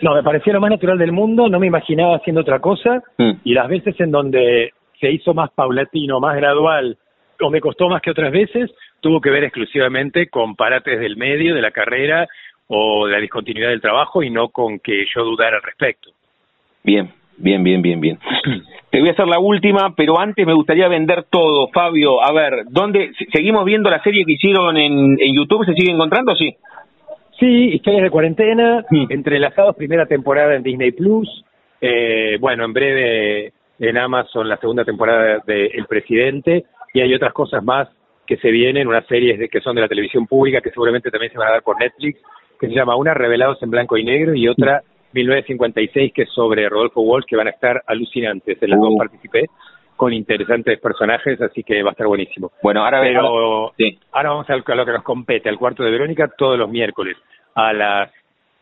[0.01, 3.31] No, me parecía lo más natural del mundo, no me imaginaba haciendo otra cosa mm.
[3.43, 6.97] y las veces en donde se hizo más paulatino, más gradual
[7.39, 11.53] o me costó más que otras veces, tuvo que ver exclusivamente con parates del medio,
[11.53, 12.27] de la carrera
[12.67, 16.11] o de la discontinuidad del trabajo y no con que yo dudara al respecto.
[16.83, 18.19] Bien, bien, bien, bien, bien.
[18.91, 22.23] Te voy a hacer la última, pero antes me gustaría vender todo, Fabio.
[22.23, 25.65] A ver, ¿dónde seguimos viendo la serie que hicieron en, en YouTube?
[25.65, 26.35] ¿Se sigue encontrando?
[26.35, 26.55] Sí.
[27.39, 29.07] Sí, historias de cuarentena, mm.
[29.09, 31.43] entrelazados, primera temporada en Disney Plus.
[31.81, 37.33] Eh, bueno, en breve en Amazon la segunda temporada de El Presidente y hay otras
[37.33, 37.89] cosas más
[38.25, 41.31] que se vienen, unas series de, que son de la televisión pública que seguramente también
[41.31, 42.19] se van a dar por Netflix,
[42.59, 44.81] que se llama Una Revelados en Blanco y Negro y otra
[45.15, 48.61] 1956, que es sobre Rodolfo Walsh, que van a estar alucinantes.
[48.61, 48.83] En las uh.
[48.83, 49.45] dos participé
[49.95, 52.51] con interesantes personajes, así que va a estar buenísimo.
[52.61, 53.97] Bueno, ahora, Pero, sí.
[54.11, 57.15] ahora vamos a lo que nos compete, al cuarto de Verónica, todos los miércoles
[57.55, 58.11] a las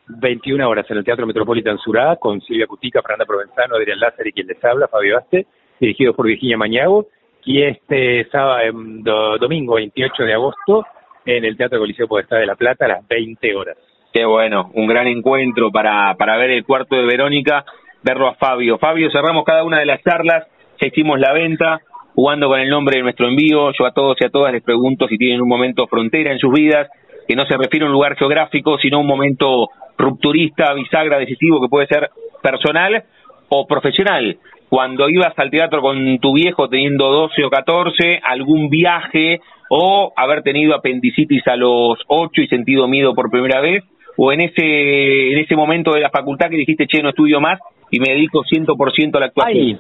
[0.08, 4.34] 21 horas en el Teatro Metropolitan Surá, con Silvia Cutica, Fernanda Provenzano, Adrián Lázaro y
[4.34, 5.48] quien les habla, Fabio Aste,
[5.80, 7.08] dirigido por Virginia Mañago,
[7.46, 10.86] y este sábado, do, domingo 28 de agosto
[11.26, 13.78] en el Teatro Coliseo Podestá de La Plata a las 20 horas.
[14.14, 17.66] Qué bueno, un gran encuentro para, para ver el cuarto de Verónica,
[18.04, 18.78] verlo a Fabio.
[18.78, 20.46] Fabio, cerramos cada una de las charlas,
[20.80, 21.82] ya hicimos la venta,
[22.14, 23.72] jugando con el nombre de nuestro envío.
[23.72, 26.54] Yo a todos y a todas les pregunto si tienen un momento frontera en sus
[26.54, 26.90] vidas,
[27.28, 31.68] que no se refiere a un lugar geográfico, sino un momento rupturista, bisagra, decisivo, que
[31.68, 32.12] puede ser
[32.44, 33.06] personal
[33.50, 34.38] o profesional.
[34.70, 39.40] Cuando ibas al teatro con tu viejo teniendo 12 o 14, algún viaje
[39.72, 43.84] o haber tenido apendicitis a los 8 y sentido miedo por primera vez,
[44.18, 47.60] o en ese en ese momento de la facultad que dijiste, che, no estudio más
[47.92, 49.58] y me dedico 100% a la actuación?
[49.58, 49.80] Ay,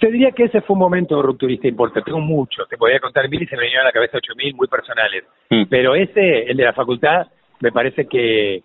[0.00, 3.42] te diría que ese fue un momento rupturista importante, tengo mucho, te podía contar mil
[3.42, 5.64] y se me vinieron a la cabeza ocho mil muy personales, mm.
[5.68, 7.26] pero ese, el de la facultad,
[7.60, 8.62] me parece que,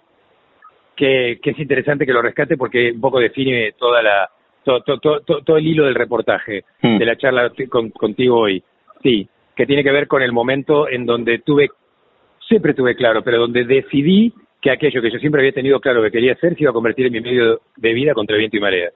[0.95, 4.29] que, que es interesante que lo rescate porque un poco define toda la
[4.63, 6.97] todo, todo, todo, todo el hilo del reportaje, mm.
[6.97, 8.63] de la charla con, contigo hoy.
[9.03, 11.69] Sí, que tiene que ver con el momento en donde tuve,
[12.47, 14.33] siempre tuve claro, pero donde decidí
[14.65, 17.05] que aquello que yo siempre había tenido claro que quería hacer se iba a convertir
[17.05, 18.89] en mi medio de vida contra viento y marea.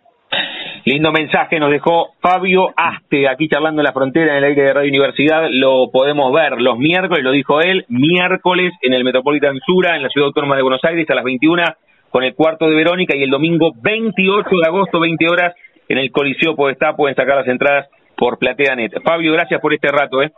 [0.84, 4.74] Lindo mensaje nos dejó Fabio Aste, aquí charlando en la frontera en el aire de
[4.74, 5.48] Radio Universidad.
[5.52, 10.10] Lo podemos ver los miércoles, lo dijo él, miércoles en el Metropolitan Sura, en la
[10.10, 11.64] Ciudad Autónoma de Buenos Aires, a las 21
[12.10, 15.54] con el cuarto de Verónica y el domingo 28 de agosto, 20 horas,
[15.88, 19.04] en el Coliseo Podestá, pueden sacar las entradas por PlateaNet.
[19.04, 20.32] Fabio, gracias por este rato, ¿eh?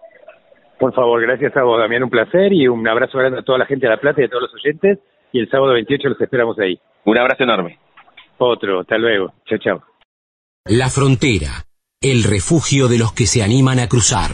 [0.77, 3.65] Por favor, gracias a vos, Damián, un placer y un abrazo grande a toda la
[3.65, 4.99] gente de La Plata y a todos los oyentes.
[5.31, 6.79] Y el sábado 28 los esperamos ahí.
[7.05, 7.79] Un abrazo enorme.
[8.37, 9.33] Otro, hasta luego.
[9.45, 9.83] Chao, chao.
[10.65, 11.65] La frontera,
[12.01, 14.31] el refugio de los que se animan a cruzar.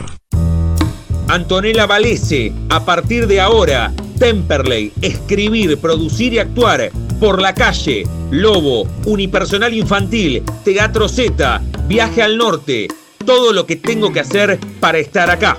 [1.30, 8.88] Antonella Valese, a partir de ahora, Temperley, escribir, producir y actuar, por la calle, Lobo,
[9.06, 12.88] Unipersonal Infantil, Teatro Z, Viaje al Norte,
[13.26, 15.58] todo lo que tengo que hacer para estar acá.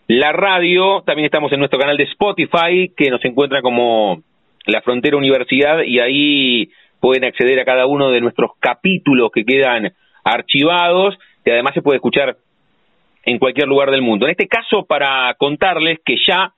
[0.06, 1.02] la radio.
[1.04, 4.22] También estamos en nuestro canal de Spotify, que nos encuentra como
[4.64, 6.70] La Frontera Universidad, y ahí
[7.00, 11.96] pueden acceder a cada uno de nuestros capítulos que quedan archivados, y además se puede
[11.96, 12.36] escuchar
[13.24, 14.26] en cualquier lugar del mundo.
[14.26, 16.52] En este caso, para contarles que ya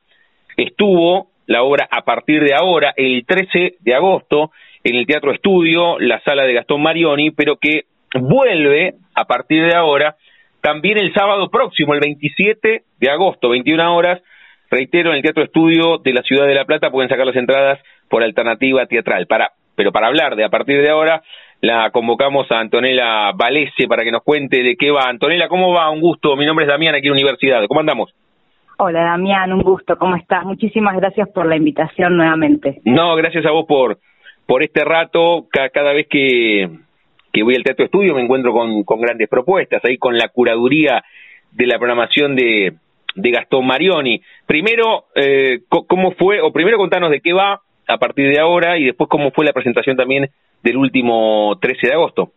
[0.57, 4.50] estuvo la obra a partir de ahora, el 13 de agosto,
[4.83, 9.74] en el Teatro Estudio, la sala de Gastón Marioni, pero que vuelve a partir de
[9.74, 10.16] ahora
[10.64, 14.22] también el sábado próximo, el 27 de agosto, 21 horas,
[14.70, 17.79] reitero, en el Teatro Estudio de la Ciudad de La Plata pueden sacar las entradas
[18.09, 19.27] por alternativa teatral.
[19.27, 21.22] Para, pero para hablar de a partir de ahora,
[21.64, 25.09] la convocamos a Antonella Valese para que nos cuente de qué va.
[25.09, 25.88] Antonella, ¿cómo va?
[25.88, 26.37] Un gusto.
[26.37, 27.66] Mi nombre es Damián, aquí en la Universidad.
[27.66, 28.14] ¿Cómo andamos?
[28.77, 29.96] Hola Damián, un gusto.
[29.96, 30.44] ¿Cómo estás?
[30.44, 32.83] Muchísimas gracias por la invitación nuevamente.
[32.85, 33.98] No, gracias a vos por,
[34.44, 35.46] por este rato.
[35.50, 36.68] Cada, vez que,
[37.33, 41.03] que voy al Teatro Estudio me encuentro con, con grandes propuestas, ahí con la curaduría
[41.53, 42.74] de la programación de,
[43.14, 44.20] de Gastón Marioni.
[44.44, 46.42] Primero, eh, ¿cómo fue?
[46.42, 49.55] O primero contanos de qué va a partir de ahora y después cómo fue la
[49.55, 50.29] presentación también
[50.64, 52.33] del último 13 de agosto.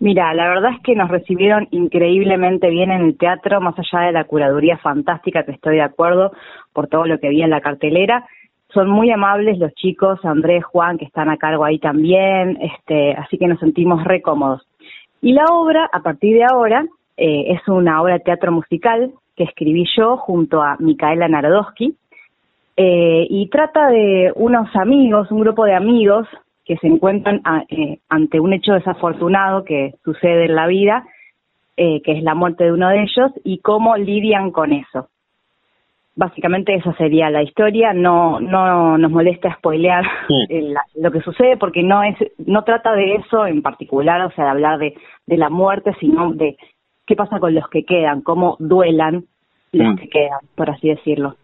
[0.00, 4.12] Mira, la verdad es que nos recibieron increíblemente bien en el teatro, más allá de
[4.12, 6.32] la curaduría fantástica, que estoy de acuerdo
[6.72, 8.26] por todo lo que vi en la cartelera.
[8.72, 13.38] Son muy amables los chicos, Andrés, Juan, que están a cargo ahí también, este, así
[13.38, 14.66] que nos sentimos re cómodos.
[15.20, 16.84] Y la obra, a partir de ahora,
[17.16, 21.94] eh, es una obra de teatro musical que escribí yo junto a Micaela Narodowski,
[22.76, 26.28] eh, y trata de unos amigos, un grupo de amigos
[26.68, 31.02] que se encuentran eh, ante un hecho desafortunado que sucede en la vida,
[31.78, 35.08] eh, que es la muerte de uno de ellos, y cómo lidian con eso.
[36.14, 40.04] Básicamente esa sería la historia, no, no nos molesta spoilear
[40.96, 44.50] lo que sucede porque no es, no trata de eso en particular, o sea, de
[44.50, 44.94] hablar de,
[45.26, 46.58] de la muerte, sino de
[47.06, 49.24] qué pasa con los que quedan, cómo duelan
[49.72, 49.96] los mm.
[49.96, 51.36] que quedan, por así decirlo.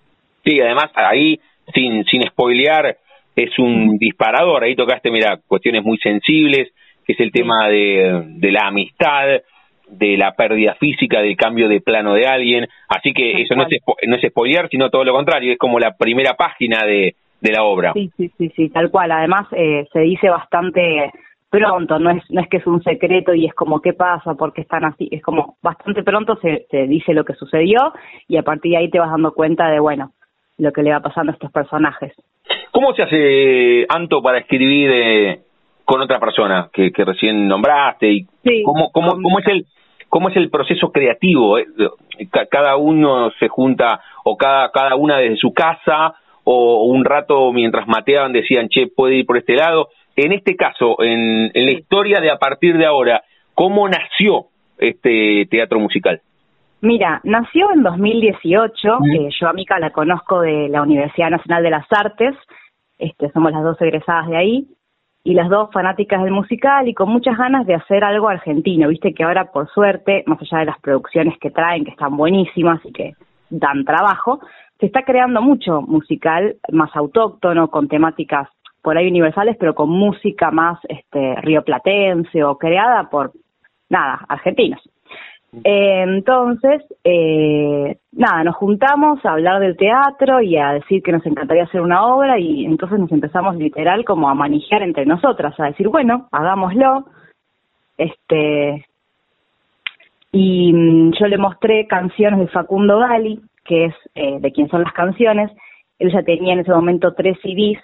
[0.44, 1.40] Sí, además ahí,
[1.72, 2.98] sin, sin spoilear,
[3.36, 4.64] es un disparador.
[4.64, 6.72] Ahí tocaste, mira, cuestiones muy sensibles,
[7.04, 9.40] que es el tema de, de la amistad,
[9.88, 12.66] de la pérdida física, del cambio de plano de alguien.
[12.88, 15.96] Así que eso no es, no es spoilear, sino todo lo contrario, es como la
[15.96, 17.92] primera página de, de la obra.
[17.92, 19.12] Sí, sí, sí, sí, tal cual.
[19.12, 21.10] Además, eh, se dice bastante
[21.50, 24.52] pronto, no es, no es que es un secreto y es como qué pasa, por
[24.52, 27.92] qué están así, es como bastante pronto se, se dice lo que sucedió
[28.26, 30.10] y a partir de ahí te vas dando cuenta de, bueno,
[30.58, 32.12] lo que le va pasando a estos personajes.
[32.74, 35.40] ¿Cómo se hace, Anto, para escribir eh,
[35.84, 38.10] con otra persona que, que recién nombraste?
[38.10, 38.26] y
[38.64, 39.66] cómo, cómo, cómo, es el,
[40.08, 41.56] ¿Cómo es el proceso creativo?
[41.56, 41.66] Eh,
[42.50, 47.86] ¿Cada uno se junta o cada, cada una desde su casa o un rato mientras
[47.86, 49.90] mateaban decían, che, puede ir por este lado?
[50.16, 53.22] En este caso, en, en la historia de a partir de ahora,
[53.54, 54.46] ¿cómo nació
[54.78, 56.20] este teatro musical?
[56.80, 61.70] Mira, nació en 2018, eh, yo a Mica la conozco de la Universidad Nacional de
[61.70, 62.34] las Artes,
[63.04, 64.68] este, somos las dos egresadas de ahí,
[65.26, 69.14] y las dos fanáticas del musical y con muchas ganas de hacer algo argentino, viste
[69.14, 72.92] que ahora por suerte, más allá de las producciones que traen, que están buenísimas y
[72.92, 73.14] que
[73.48, 74.40] dan trabajo,
[74.78, 78.48] se está creando mucho musical más autóctono, con temáticas
[78.82, 83.32] por ahí universales, pero con música más este, rioplatense o creada por,
[83.88, 84.82] nada, argentinos.
[85.62, 91.24] Eh, entonces, eh, nada, nos juntamos a hablar del teatro y a decir que nos
[91.26, 95.66] encantaría hacer una obra y entonces nos empezamos literal como a manejar entre nosotras, a
[95.66, 97.04] decir, bueno, hagámoslo.
[97.96, 98.86] Este,
[100.32, 104.82] y mm, yo le mostré canciones de Facundo Gali, que es eh, de quien son
[104.82, 105.50] las canciones.
[105.98, 107.78] Él ya tenía en ese momento tres CDs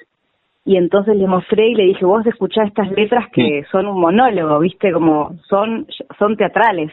[0.64, 4.59] y entonces le mostré y le dije, vos escuchás estas letras que son un monólogo,
[4.59, 5.87] viste, como son,
[6.18, 6.92] son teatrales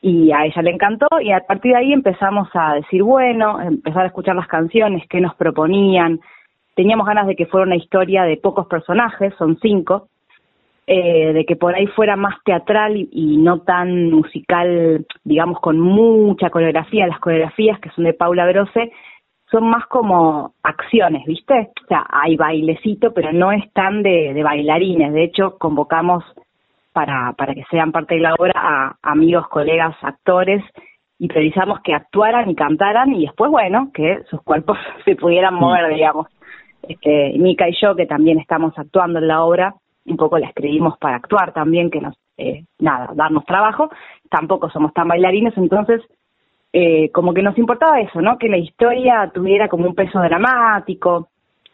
[0.00, 4.04] y a ella le encantó y a partir de ahí empezamos a decir, bueno, empezar
[4.04, 6.20] a escuchar las canciones, qué nos proponían,
[6.76, 10.08] teníamos ganas de que fuera una historia de pocos personajes, son cinco,
[10.86, 16.50] eh, de que por ahí fuera más teatral y, no tan musical, digamos, con mucha
[16.50, 17.06] coreografía.
[17.06, 18.92] Las coreografías que son de Paula Grosse
[19.50, 21.72] son más como acciones, ¿viste?
[21.84, 25.12] O sea, hay bailecito, pero no es tan de bailarines.
[25.12, 26.24] De hecho, convocamos
[26.98, 30.64] para, para que sean parte de la obra a amigos, colegas, actores
[31.16, 35.58] y precisamos que actuaran y cantaran y después, bueno, que sus cuerpos se pudieran mm.
[35.60, 36.26] mover, digamos.
[36.82, 40.98] Este, Mica y yo, que también estamos actuando en la obra, un poco la escribimos
[40.98, 43.90] para actuar también, que nos, eh, nada, darnos trabajo,
[44.28, 46.02] tampoco somos tan bailarines, entonces
[46.72, 48.38] eh, como que nos importaba eso, ¿no?
[48.38, 51.28] Que la historia tuviera como un peso dramático,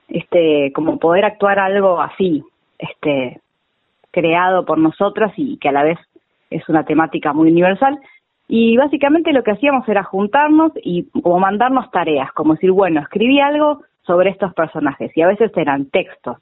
[0.07, 2.45] este, como poder actuar algo así,
[2.79, 3.41] este,
[4.15, 5.99] creado por nosotras y que a la vez
[6.51, 7.99] es una temática muy universal.
[8.47, 13.41] Y básicamente lo que hacíamos era juntarnos y como mandarnos tareas, como decir, bueno, escribí
[13.41, 16.37] algo sobre estos personajes y a veces eran textos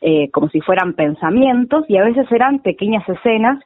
[0.00, 3.62] eh, como si fueran pensamientos y a veces eran pequeñas escenas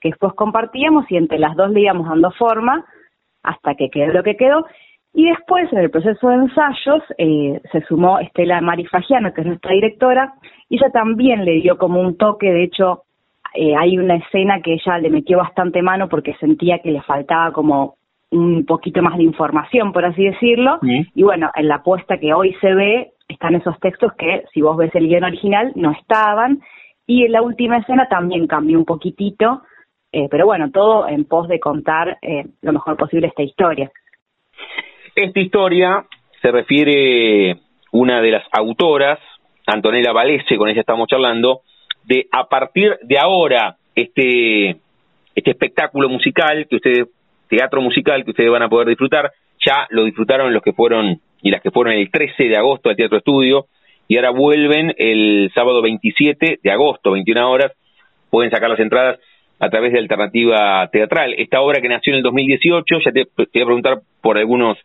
[0.00, 2.84] que después compartíamos y entre las dos le íbamos dando forma
[3.42, 4.66] hasta que quedó lo que quedó.
[5.12, 9.72] Y después, en el proceso de ensayos, eh, se sumó Estela Marifagiano, que es nuestra
[9.72, 10.34] directora,
[10.68, 13.02] y ella también le dio como un toque, de hecho,
[13.54, 17.52] eh, hay una escena que ella le metió bastante mano porque sentía que le faltaba
[17.52, 17.96] como
[18.30, 22.54] un poquito más de información, por así decirlo, y bueno, en la apuesta que hoy
[22.60, 26.60] se ve, están esos textos que si vos ves el guion original no estaban.
[27.06, 29.62] Y en la última escena también cambió un poquitito,
[30.12, 33.90] eh, pero bueno, todo en pos de contar eh, lo mejor posible esta historia.
[35.14, 36.04] Esta historia
[36.40, 37.56] se refiere
[37.92, 39.18] una de las autoras,
[39.66, 41.60] Antonella Valese, con ella estamos charlando,
[42.04, 44.76] de a partir de ahora este
[45.34, 47.08] este espectáculo musical que ustedes
[47.48, 49.30] teatro musical que ustedes van a poder disfrutar
[49.64, 52.96] ya lo disfrutaron los que fueron y las que fueron el 13 de agosto al
[52.96, 53.66] Teatro Estudio,
[54.08, 57.72] y ahora vuelven el sábado 27 de agosto, 21 horas,
[58.30, 59.18] pueden sacar las entradas
[59.58, 61.34] a través de Alternativa Teatral.
[61.38, 64.78] Esta obra que nació en el 2018, ya te, voy a preguntar por algunos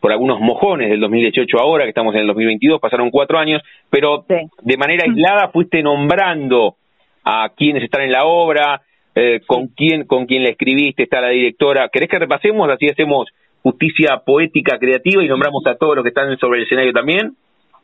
[0.00, 4.24] por algunos mojones del 2018 ahora, que estamos en el 2022, pasaron cuatro años, pero
[4.28, 6.76] de manera aislada fuiste nombrando
[7.24, 8.80] a quienes están en la obra,
[9.14, 11.88] eh, con quién con quién la escribiste, está la directora.
[11.92, 12.70] ¿Querés que repasemos?
[12.70, 13.28] Así hacemos
[13.62, 17.36] justicia poética creativa y nombramos a todos los que están sobre el escenario también?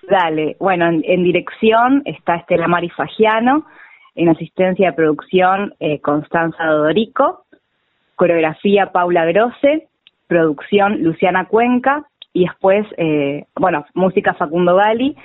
[0.09, 3.67] Dale, bueno, en, dirección está Estela Mari Fagiano,
[4.15, 7.45] en asistencia de producción eh, Constanza Dodorico,
[8.15, 9.89] coreografía Paula Grosse,
[10.27, 15.17] producción Luciana Cuenca y después, eh, bueno, música Facundo Gali.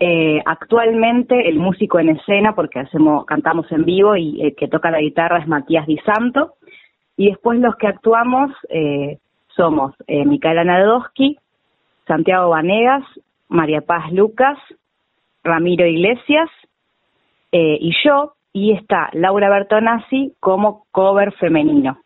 [0.00, 4.90] Eh, actualmente el músico en escena, porque hacemos cantamos en vivo y el que toca
[4.90, 6.54] la guitarra es Matías Di Santo.
[7.16, 9.18] Y después los que actuamos eh,
[9.56, 11.38] somos eh, Micaela Nadowski,
[12.06, 13.04] Santiago Vanegas,
[13.48, 14.58] María Paz Lucas,
[15.42, 16.50] Ramiro Iglesias
[17.52, 21.98] eh, y yo, y está Laura Bertonazzi como cover femenino,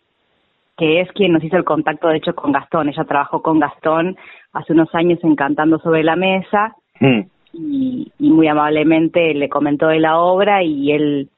[0.79, 2.89] que es quien nos hizo el contacto, de hecho, con Gastón.
[2.89, 4.17] Ella trabajó con Gastón
[4.53, 7.21] hace unos años en Cantando sobre la Mesa mm.
[7.53, 11.29] y, y, muy amablemente le comentó de la obra y él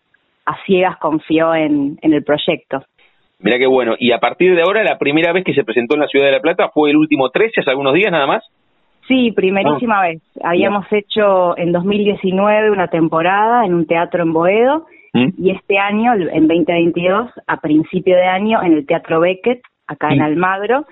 [0.44, 2.85] a ciegas confió en, en el proyecto.
[3.38, 3.94] Mira qué bueno.
[3.98, 6.33] Y a partir de ahora, la primera vez que se presentó en la Ciudad de
[6.33, 8.44] La Plata fue el último 13, hace algunos días nada más.
[9.09, 10.09] Sí, primerísima ah.
[10.09, 10.22] vez.
[10.44, 15.29] Habíamos hecho en 2019 una temporada en un teatro en Boedo ¿Mm?
[15.38, 20.23] y este año, en 2022, a principio de año, en el Teatro Beckett, acá en
[20.23, 20.87] Almagro.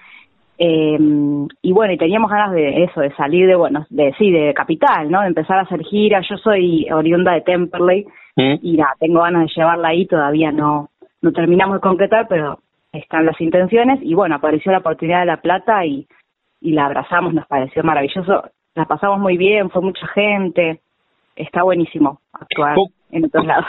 [0.59, 0.99] Eh,
[1.63, 5.09] y bueno, y teníamos ganas de eso, de salir de, bueno, de sí, de capital,
[5.09, 5.21] ¿no?
[5.21, 6.27] De empezar a hacer giras.
[6.29, 8.55] Yo soy oriunda de Temperley ¿Mm?
[8.63, 10.89] y nada, tengo ganas de llevarla ahí, todavía no,
[11.23, 12.59] no terminamos de concretar, pero
[12.93, 16.07] están las intenciones y bueno, apareció la oportunidad de La Plata y,
[16.61, 20.81] y la abrazamos, nos pareció maravilloso, la pasamos muy bien, fue mucha gente,
[21.37, 22.77] está buenísimo actuar
[23.11, 23.67] en otros lados.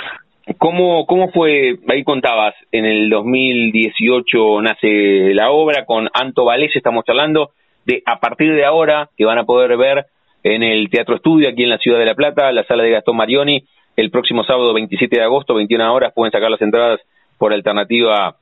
[0.57, 7.03] ¿Cómo, ¿Cómo fue, ahí contabas, en el 2018 nace la obra con Anto Valés, estamos
[7.07, 7.51] hablando
[7.85, 10.07] de a partir de ahora que van a poder ver
[10.43, 13.17] en el Teatro Estudio aquí en la Ciudad de La Plata, la sala de Gastón
[13.17, 13.63] Marioni,
[13.95, 16.99] el próximo sábado 27 de agosto, 21 horas, pueden sacar las entradas
[17.37, 18.35] por alternativa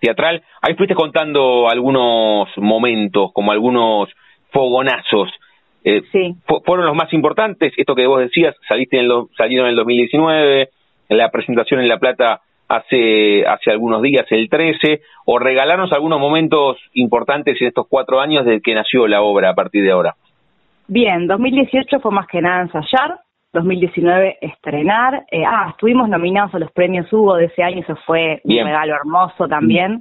[0.00, 0.42] teatral.
[0.62, 4.08] Ahí fuiste contando algunos momentos, como algunos
[4.50, 5.30] fogonazos.
[5.84, 6.34] Eh, sí.
[6.64, 7.72] ¿Fueron los más importantes?
[7.76, 10.70] Esto que vos decías, saliste en lo, salieron en el 2019,
[11.08, 16.20] en la presentación en La Plata hace, hace algunos días, el 13, o regalarnos algunos
[16.20, 20.14] momentos importantes en estos cuatro años desde que nació la obra a partir de ahora.
[20.86, 23.20] Bien, 2018 fue más que nada ensayar,
[23.52, 25.24] 2019 estrenar.
[25.30, 28.94] Eh, ah, estuvimos nominados a los premios Hugo de ese año, eso fue un regalo
[28.94, 30.00] hermoso también.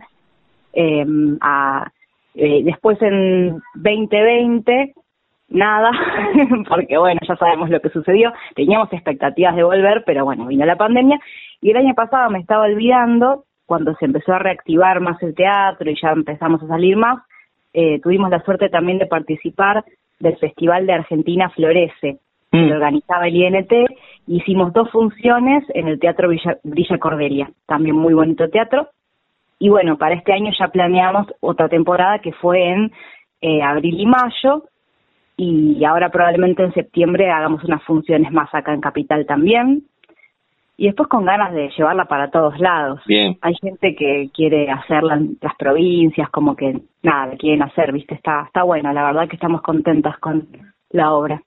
[0.73, 1.89] Em, a,
[2.35, 4.93] eh, después en 2020
[5.49, 5.91] nada,
[6.69, 10.75] porque bueno, ya sabemos lo que sucedió, teníamos expectativas de volver, pero bueno, vino la
[10.75, 11.19] pandemia.
[11.61, 15.89] Y el año pasado me estaba olvidando, cuando se empezó a reactivar más el teatro
[15.89, 17.21] y ya empezamos a salir más,
[17.73, 19.83] eh, tuvimos la suerte también de participar
[20.19, 22.19] del Festival de Argentina Florece,
[22.51, 22.71] que mm.
[22.71, 23.71] organizaba el INT,
[24.27, 28.89] hicimos dos funciones en el Teatro Villa, Brilla Cordelia, también muy bonito teatro,
[29.59, 32.91] y bueno, para este año ya planeamos otra temporada que fue en
[33.41, 34.63] eh, abril y mayo,
[35.37, 39.83] y ahora probablemente en septiembre hagamos unas funciones más acá en Capital también.
[40.79, 43.01] Y después con ganas de llevarla para todos lados.
[43.07, 43.37] Bien.
[43.41, 48.15] Hay gente que quiere hacerla en las provincias, como que nada, quieren hacer, ¿viste?
[48.15, 50.47] Está, está bueno, la verdad que estamos contentas con
[50.91, 51.41] la obra.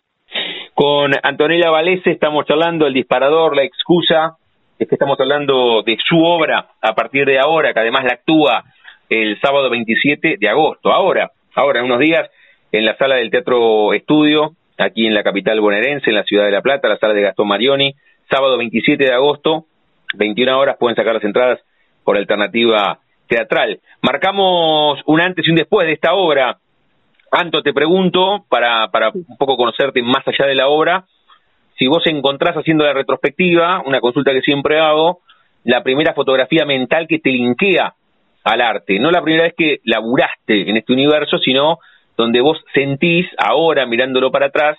[0.74, 4.36] Con Antonella Valese estamos charlando el disparador, la excusa,
[4.78, 8.64] es que estamos hablando de su obra a partir de ahora, que además la actúa
[9.09, 12.30] el sábado 27 de agosto, ahora, ahora en unos días,
[12.73, 16.53] en la sala del Teatro Estudio, aquí en la capital bonaerense, en la ciudad de
[16.53, 17.95] La Plata, la sala de Gastón Marioni,
[18.31, 19.66] sábado 27 de agosto,
[20.14, 21.61] 21 horas, pueden sacar las entradas
[22.05, 22.99] por alternativa
[23.29, 23.81] teatral.
[24.03, 26.59] Marcamos un antes y un después de esta obra.
[27.33, 31.05] Anto, te pregunto, para, para un poco conocerte más allá de la obra,
[31.79, 35.21] si vos encontrás haciendo la retrospectiva, una consulta que siempre hago,
[35.64, 37.95] la primera fotografía mental que te linkea
[38.45, 41.79] al arte, no la primera vez que laburaste en este universo, sino
[42.21, 44.79] donde vos sentís ahora, mirándolo para atrás,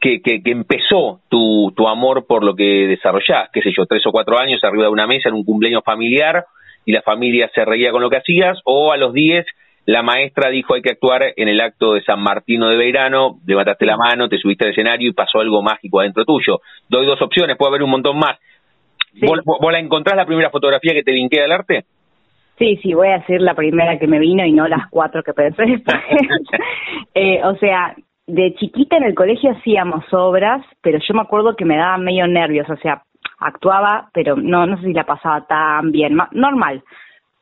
[0.00, 4.12] que, que, empezó tu, tu amor por lo que desarrollás, qué sé yo, tres o
[4.12, 6.44] cuatro años arriba de una mesa en un cumpleaños familiar
[6.84, 9.44] y la familia se reía con lo que hacías, o a los diez
[9.86, 13.86] la maestra dijo hay que actuar en el acto de San Martino de Beirano, levantaste
[13.86, 16.60] la mano, te subiste al escenario y pasó algo mágico adentro tuyo.
[16.88, 18.36] Doy dos opciones, puede haber un montón más.
[19.20, 19.40] ¿Vos,
[19.72, 21.84] la encontrás la primera fotografía que te linkea al arte?
[22.58, 25.34] Sí, sí, voy a decir la primera que me vino y no las cuatro que
[25.34, 25.62] pensé
[27.14, 27.94] eh, o sea,
[28.26, 32.26] de chiquita en el colegio hacíamos obras, pero yo me acuerdo que me daba medio
[32.26, 33.02] nervios, o sea,
[33.38, 36.82] actuaba, pero no, no sé si la pasaba tan bien, normal.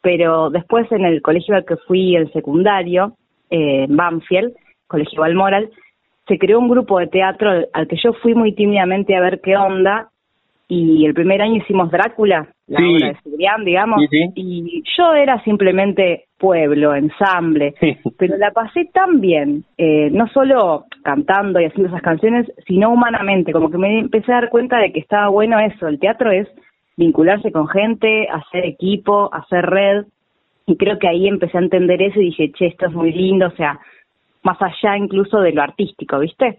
[0.03, 3.15] Pero después en el colegio al que fui, el secundario,
[3.51, 4.53] eh, Banfield,
[4.87, 5.71] Colegio Balmoral,
[6.27, 9.57] se creó un grupo de teatro al que yo fui muy tímidamente a ver qué
[9.57, 10.11] onda
[10.69, 14.01] y el primer año hicimos Drácula, la obra de Cibrián, digamos,
[14.35, 17.75] y yo era simplemente pueblo, ensamble,
[18.19, 23.53] pero la pasé tan bien, eh, no solo cantando y haciendo esas canciones, sino humanamente,
[23.53, 26.49] como que me empecé a dar cuenta de que estaba bueno eso, el teatro es
[26.97, 30.05] vincularse con gente, hacer equipo, hacer red.
[30.67, 33.47] Y creo que ahí empecé a entender eso y dije, che, esto es muy lindo,
[33.47, 33.79] o sea,
[34.43, 36.59] más allá incluso de lo artístico, ¿viste?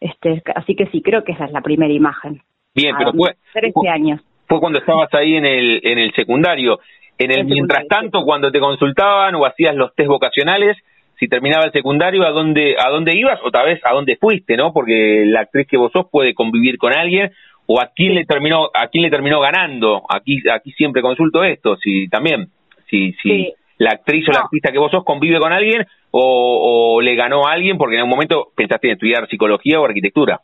[0.00, 2.40] Este, así que sí, creo que esa es la primera imagen.
[2.74, 3.34] Bien, pero fue...
[3.52, 4.20] 13 años.
[4.46, 6.80] Fue cuando estabas ahí en el, en el secundario.
[7.18, 10.76] En el, mientras tanto, cuando te consultaban o hacías los test vocacionales,
[11.18, 13.40] si terminaba el secundario, ¿a dónde, a dónde ibas?
[13.44, 14.72] O tal vez a dónde fuiste, ¿no?
[14.72, 17.30] Porque la actriz que vos sos puede convivir con alguien
[17.66, 21.76] o a quién le terminó a quién le terminó ganando aquí aquí siempre consulto esto
[21.76, 22.48] si también
[22.90, 27.16] si si la actriz o la artista que vos sos convive con alguien o, le
[27.16, 30.40] ganó a alguien porque en un momento pensaste en estudiar psicología o arquitectura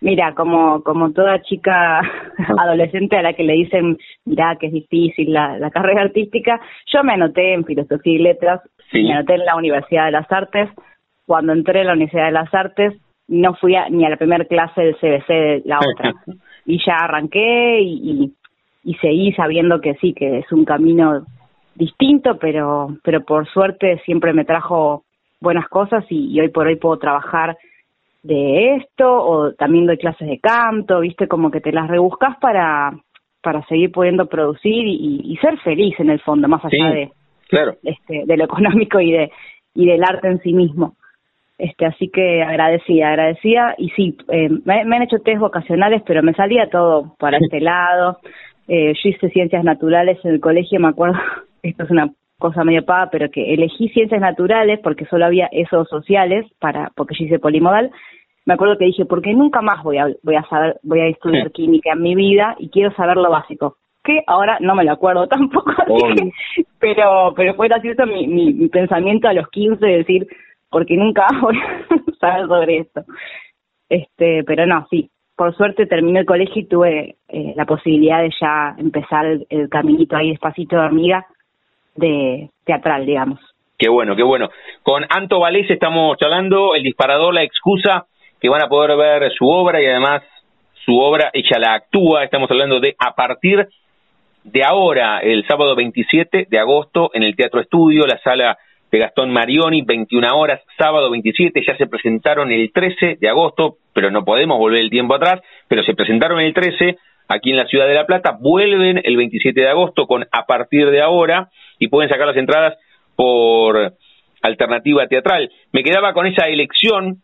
[0.00, 2.00] Mira, como, como toda chica
[2.58, 7.02] adolescente a la que le dicen, mira que es difícil la, la carrera artística, yo
[7.02, 8.60] me anoté en Filosofía y Letras,
[8.92, 10.70] me anoté en la Universidad de las Artes.
[11.26, 12.94] Cuando entré en la Universidad de las Artes,
[13.28, 16.14] no fui ni a la primera clase del CBC de la otra.
[16.64, 18.32] y ya arranqué y,
[18.84, 21.26] y, seguí sabiendo que sí, que es un camino
[21.74, 25.04] distinto, pero, pero por suerte siempre me trajo
[25.40, 27.56] buenas cosas y, hoy por hoy puedo trabajar
[28.22, 32.92] de esto o también doy clases de canto, viste, como que te las rebuscas para,
[33.42, 37.10] para seguir pudiendo producir y, ser feliz en el fondo, más allá de,
[37.48, 37.74] claro.
[37.82, 39.30] este, de lo económico y de
[39.74, 40.96] y del arte en sí mismo.
[41.56, 43.74] Este, así que agradecía, agradecía.
[43.78, 48.18] Y sí, eh, me, han hecho test vocacionales, pero me salía todo para este lado.
[48.66, 51.16] Eh, yo hice ciencias naturales en el colegio, me acuerdo,
[51.62, 55.88] esto es una cosa medio paga, pero que elegí ciencias naturales porque solo había esos
[55.88, 57.90] sociales, para porque yo hice polimodal.
[58.46, 61.50] Me acuerdo que dije, porque nunca más voy a, voy a saber, voy a estudiar
[61.52, 63.76] química en mi vida y quiero saber lo básico.
[64.02, 65.72] Que ahora no me lo acuerdo tampoco,
[66.78, 70.26] pero, pero fue gracioso mi, mi, mi pensamiento a los 15 de decir,
[70.70, 73.04] porque nunca voy a saber sobre esto.
[73.88, 78.30] Este, pero no, sí, por suerte terminé el colegio y tuve eh, la posibilidad de
[78.40, 81.26] ya empezar el, caminito ahí despacito de hormiga
[81.98, 83.40] de teatral, digamos.
[83.76, 84.50] Qué bueno, qué bueno.
[84.82, 88.06] Con Anto Valés estamos charlando, el disparador, la excusa,
[88.40, 90.22] que van a poder ver su obra y además
[90.84, 93.68] su obra, ella la actúa, estamos hablando de a partir
[94.44, 98.56] de ahora, el sábado 27 de agosto, en el Teatro Estudio, la sala
[98.90, 104.10] de Gastón Marioni, 21 horas, sábado 27, ya se presentaron el 13 de agosto, pero
[104.10, 106.96] no podemos volver el tiempo atrás, pero se presentaron el 13
[107.28, 110.90] aquí en la ciudad de La Plata, vuelven el 27 de agosto con a partir
[110.90, 112.76] de ahora y pueden sacar las entradas
[113.14, 113.94] por
[114.42, 115.50] alternativa teatral.
[115.72, 117.18] Me quedaba con esa elección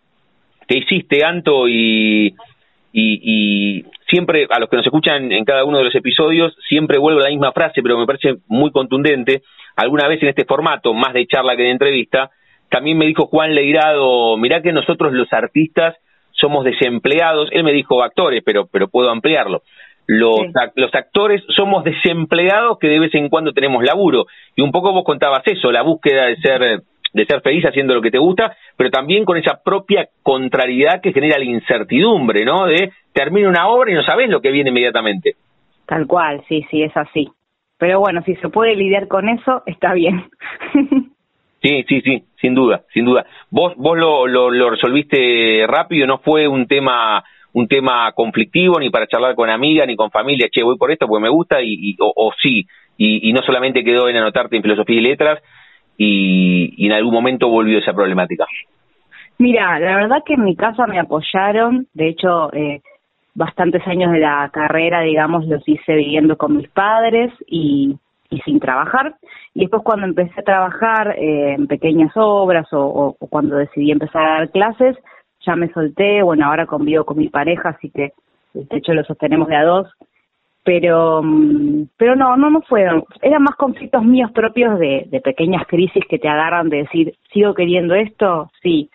[0.68, 2.34] que hiciste, Anto, y,
[2.92, 7.20] y, siempre a los que nos escuchan en cada uno de los episodios, siempre vuelvo
[7.20, 9.42] la misma frase, pero me parece muy contundente.
[9.76, 12.30] Alguna vez en este formato, más de charla que de entrevista,
[12.68, 15.96] también me dijo Juan Leirado, mirá que nosotros los artistas
[16.32, 19.62] somos desempleados, él me dijo actores, pero, pero puedo ampliarlo.
[20.07, 20.40] Los,
[20.74, 24.26] los actores somos desempleados que de vez en cuando tenemos laburo.
[24.55, 26.82] Y un poco vos contabas eso, la búsqueda de ser
[27.14, 31.12] de ser feliz haciendo lo que te gusta, pero también con esa propia contrariedad que
[31.12, 32.66] genera la incertidumbre, ¿no?
[32.66, 35.36] De termina una obra y no sabes lo que viene inmediatamente.
[35.86, 37.30] Tal cual, sí, sí, es así.
[37.78, 40.24] Pero bueno, si se puede lidiar con eso, está bien.
[41.62, 43.26] sí, sí, sí, sin duda, sin duda.
[43.50, 47.22] Vos, vos lo, lo, resolviste rápido, no fue un tema
[47.55, 51.07] un tema conflictivo ni para charlar con amigas ni con familia, che, voy por esto
[51.07, 54.98] porque me gusta y, o, sí, y, y, no solamente quedó en anotarte en filosofía
[54.98, 55.40] y letras,
[55.96, 58.44] y, en algún momento volvió esa problemática?
[59.38, 62.82] Mira, la verdad que en mi casa me apoyaron, de hecho, eh,
[63.34, 67.96] bastantes años de la carrera, digamos, los hice viviendo con mis padres y,
[68.30, 69.14] y sin trabajar.
[69.55, 74.22] Y después cuando empecé a trabajar eh, en pequeñas obras o, o, cuando decidí empezar
[74.24, 74.96] a dar clases,
[75.45, 78.12] ya me solté, bueno, ahora convivo con mi pareja, así que
[78.55, 79.88] de hecho lo sostenemos de a dos.
[80.64, 83.05] Pero mm, pero no no no fueron.
[83.20, 87.55] Eran más conflictos míos propios de, de pequeñas crisis que te agarran de decir sigo
[87.55, 88.90] queriendo esto sí.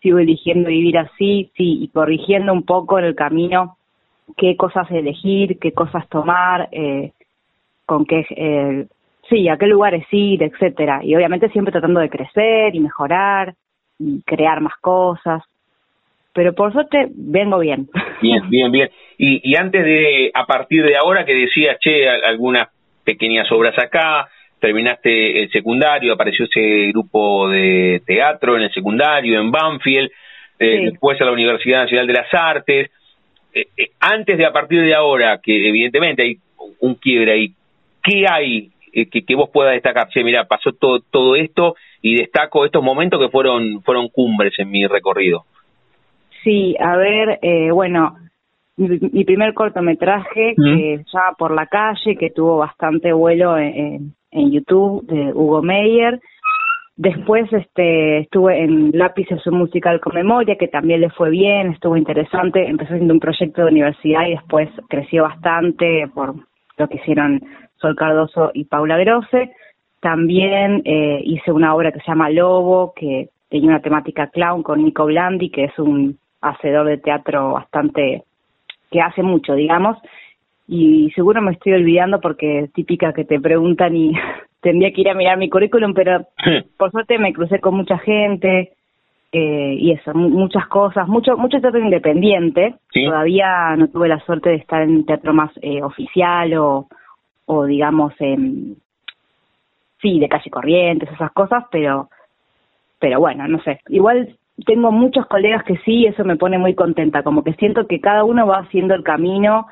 [0.00, 1.82] Sigo eligiendo vivir así sí.
[1.82, 3.76] Y corrigiendo un poco en el camino
[4.36, 7.12] qué cosas elegir qué cosas tomar eh,
[7.84, 8.86] con qué eh,
[9.28, 11.04] sí a qué lugares ir etcétera.
[11.04, 13.54] Y obviamente siempre tratando de crecer y mejorar
[13.98, 15.42] y crear más cosas
[16.32, 17.88] pero por suerte vengo bien.
[18.20, 18.90] Bien, bien, bien.
[19.18, 22.68] Y, y antes de, a partir de ahora que decías, che, algunas
[23.04, 24.28] pequeñas obras acá,
[24.60, 30.10] terminaste el secundario, apareció ese grupo de teatro en el secundario, en Banfield,
[30.58, 32.90] eh, después a la Universidad Nacional de las Artes.
[33.52, 36.36] Eh, eh, antes de a partir de ahora, que evidentemente hay
[36.80, 37.54] un quiebre ahí,
[38.02, 40.08] ¿qué hay que, que, vos puedas destacar?
[40.08, 44.70] Che, mira, pasó todo, todo esto y destaco estos momentos que fueron, fueron cumbres en
[44.70, 45.46] mi recorrido.
[46.42, 48.16] Sí, a ver, eh, bueno,
[48.76, 55.06] mi, primer cortometraje, que ya por la calle, que tuvo bastante vuelo en, en YouTube,
[55.06, 56.20] de Hugo Meyer.
[56.96, 61.96] Después este, estuve en Lápices, un musical con memoria, que también le fue bien, estuvo
[61.96, 62.66] interesante.
[62.66, 66.34] Empezó siendo un proyecto de universidad y después creció bastante por
[66.76, 67.40] lo que hicieron
[67.76, 69.50] Sol Cardoso y Paula Grosse.
[70.00, 74.84] También eh, hice una obra que se llama Lobo, que tenía una temática clown con
[74.84, 78.24] Nico Blandi, que es un hacedor de teatro bastante,
[78.90, 79.98] que hace mucho, digamos,
[80.66, 84.12] y seguro me estoy olvidando porque es típica que te preguntan y
[84.60, 86.26] tendría que ir a mirar mi currículum, pero
[86.78, 88.72] por suerte me crucé con mucha gente
[89.32, 92.74] eh, y eso, muchas cosas, mucho mucho teatro independiente.
[92.92, 96.88] Todavía no tuve la suerte de estar en teatro más eh, oficial o,
[97.46, 98.76] o digamos en
[100.00, 102.08] sí de calle Corrientes esas cosas, pero
[102.98, 103.80] pero bueno, no sé.
[103.88, 104.36] Igual
[104.66, 108.24] tengo muchos colegas que sí, eso me pone muy contenta, como que siento que cada
[108.24, 109.66] uno va haciendo el camino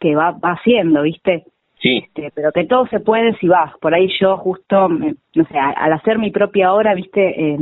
[0.00, 1.44] que va, va haciendo, ¿viste?
[1.80, 1.98] Sí.
[2.06, 3.72] Este, pero que todo se puede si vas.
[3.78, 7.52] Por ahí yo justo, no sé, al hacer mi propia obra, ¿viste?
[7.52, 7.58] Eh,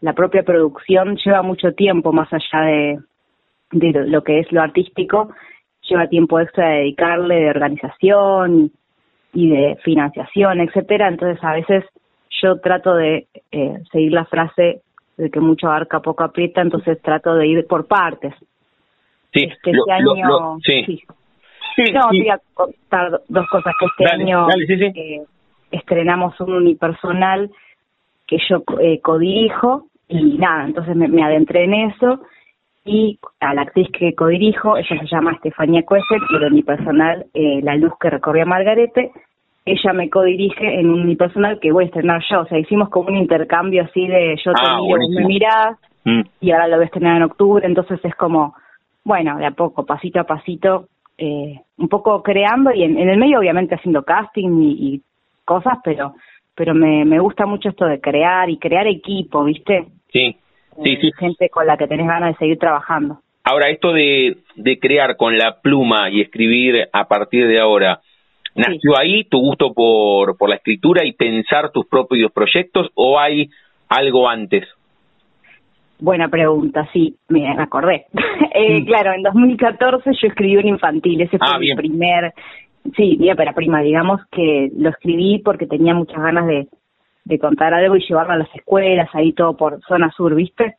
[0.00, 2.98] la propia producción lleva mucho tiempo más allá de,
[3.72, 5.30] de lo que es lo artístico,
[5.88, 8.70] lleva tiempo extra de dedicarle, de organización
[9.32, 11.08] y de financiación, etcétera.
[11.08, 11.84] Entonces a veces
[12.42, 14.82] yo trato de eh, seguir la frase
[15.16, 18.34] de que mucho arca, poco aprieta, entonces trato de ir por partes.
[19.32, 20.58] Sí, este, este año...
[20.64, 21.02] sí.
[21.92, 23.74] no, voy a contar dos cosas.
[23.78, 25.22] Que este año eh,
[25.70, 27.50] estrenamos un unipersonal
[28.26, 32.20] que yo eh, codirijo y nada, entonces me, adentré en eso
[32.84, 37.60] y a la actriz que codirijo, ella se llama Estefanía Cueset y el unipersonal eh,
[37.62, 39.10] La Luz que recorría Margarete
[39.66, 42.40] ella me codirige en un unipersonal que voy a estrenar yo.
[42.40, 46.20] O sea, hicimos como un intercambio así de yo te ah, miro, me mirás, mm.
[46.40, 47.66] y ahora lo voy a estrenar en octubre.
[47.66, 48.54] Entonces es como,
[49.04, 53.38] bueno, de a poco, pasito a pasito, eh, un poco creando y en, el medio
[53.38, 55.02] obviamente haciendo casting y,
[55.44, 56.14] cosas, pero
[56.54, 59.86] pero me, me gusta mucho esto de crear y crear equipo, ¿viste?
[60.10, 60.36] Sí,
[60.82, 61.10] sí, eh, sí.
[61.18, 63.18] Gente con la que tenés ganas de seguir trabajando.
[63.42, 68.00] Ahora, esto de, de crear con la pluma y escribir a partir de ahora,
[68.54, 73.50] ¿Nació ahí tu gusto por, por la escritura y pensar tus propios proyectos o hay
[73.88, 74.68] algo antes?
[75.98, 78.06] Buena pregunta, sí, me acordé.
[78.54, 78.84] eh, mm.
[78.84, 82.32] Claro, en 2014 yo escribí un infantil, ese fue ah, mi primer,
[82.96, 86.68] sí, mi ópera prima, digamos, que lo escribí porque tenía muchas ganas de,
[87.24, 90.76] de contar algo y llevarlo a las escuelas, ahí todo por zona sur, ¿viste?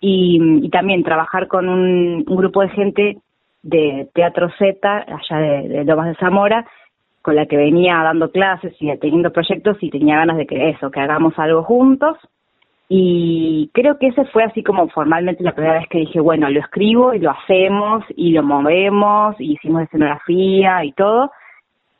[0.00, 3.16] Y, y también trabajar con un, un, grupo de gente
[3.62, 6.66] de Teatro Z, allá de, de Lomas de Zamora,
[7.26, 10.92] con la que venía dando clases y teniendo proyectos y tenía ganas de que eso,
[10.92, 12.16] que hagamos algo juntos.
[12.88, 16.60] Y creo que ese fue así como formalmente la primera vez que dije, bueno, lo
[16.60, 21.32] escribo y lo hacemos y lo movemos y hicimos escenografía y todo,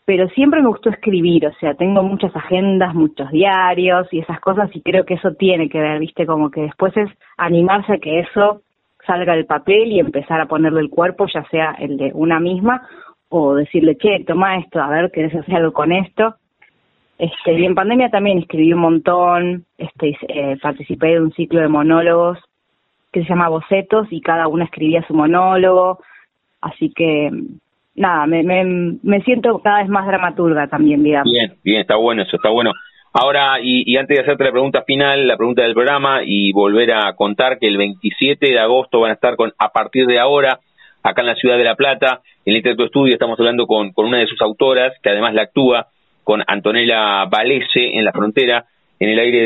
[0.05, 4.71] pero siempre me gustó escribir, o sea, tengo muchas agendas, muchos diarios y esas cosas
[4.77, 8.21] y creo que eso tiene que ver, viste, como que después es animarse a que
[8.21, 8.63] eso
[9.05, 12.87] salga del papel y empezar a ponerle el cuerpo, ya sea el de una misma
[13.29, 16.37] o decirle, che, toma esto, a ver, ¿querés hacer algo con esto?
[17.19, 21.69] Este, y en pandemia también escribí un montón, este, eh, participé de un ciclo de
[21.69, 22.39] monólogos
[23.11, 26.01] que se llama Bocetos y cada una escribía su monólogo,
[26.61, 27.31] así que
[27.95, 31.33] nada, me, me, me siento cada vez más dramaturga también, digamos.
[31.33, 32.73] Bien, bien, está bueno eso, está bueno.
[33.19, 36.93] Ahora, y, y, antes de hacerte la pregunta final, la pregunta del programa, y volver
[36.93, 40.61] a contar que el 27 de agosto van a estar con, a partir de ahora,
[41.07, 44.07] acá en la ciudad de La Plata, en el Instituto Estudio, estamos hablando con, con
[44.07, 45.87] una de sus autoras, que además la actúa,
[46.25, 48.65] con Antonella Valese en la frontera,
[48.99, 49.45] en el aire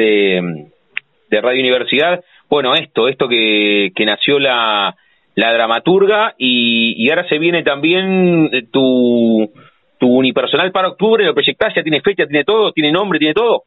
[1.30, 2.20] de, Radio Universidad.
[2.48, 4.96] Bueno, esto, esto que, que nació la,
[5.34, 9.50] la dramaturga y, ahora se viene también eh, tu,
[9.98, 13.64] tu unipersonal para octubre, lo proyectás, ya tiene fecha, tiene todo, tiene nombre, tiene todo.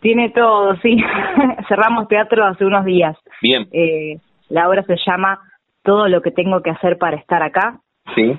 [0.00, 0.96] Tiene todo, sí.
[1.68, 3.16] Cerramos teatro hace unos días.
[3.40, 3.66] Bien.
[3.72, 4.18] Eh,
[4.48, 5.38] la obra se llama
[5.86, 7.80] Todo lo que tengo que hacer para estar acá.
[8.14, 8.38] Sí.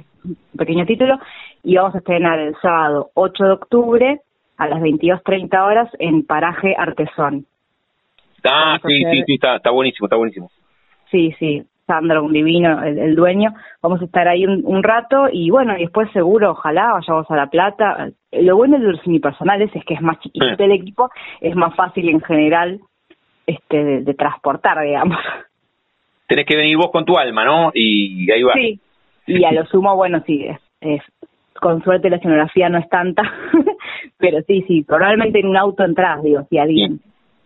[0.58, 1.20] pequeño título
[1.64, 4.22] y vamos a estrenar el sábado 8 de octubre
[4.58, 7.46] a las 22.30 horas en Paraje Artesón.
[8.44, 10.50] Ah, sí, sí, sí, está, está buenísimo, está buenísimo.
[11.12, 13.54] Sí, sí, Sandro, un divino, el, dueño.
[13.82, 17.48] Vamos a estar ahí un, rato y bueno, y después seguro, ojalá vayamos a La
[17.48, 18.10] Plata.
[18.32, 21.10] Lo bueno de los unipersonales es que es más chiquito el equipo,
[21.42, 22.80] es más fácil en general
[23.46, 25.18] este de, de, transportar, digamos.
[26.28, 27.72] Tenés que venir vos con tu alma, ¿no?
[27.74, 28.54] Y ahí va.
[28.54, 28.80] Sí,
[29.28, 30.46] y a lo sumo, bueno, sí,
[30.82, 31.02] es
[31.60, 33.24] con suerte la escenografía no es tanta,
[34.18, 37.00] pero sí, sí, probablemente en un auto entras, digo, si alguien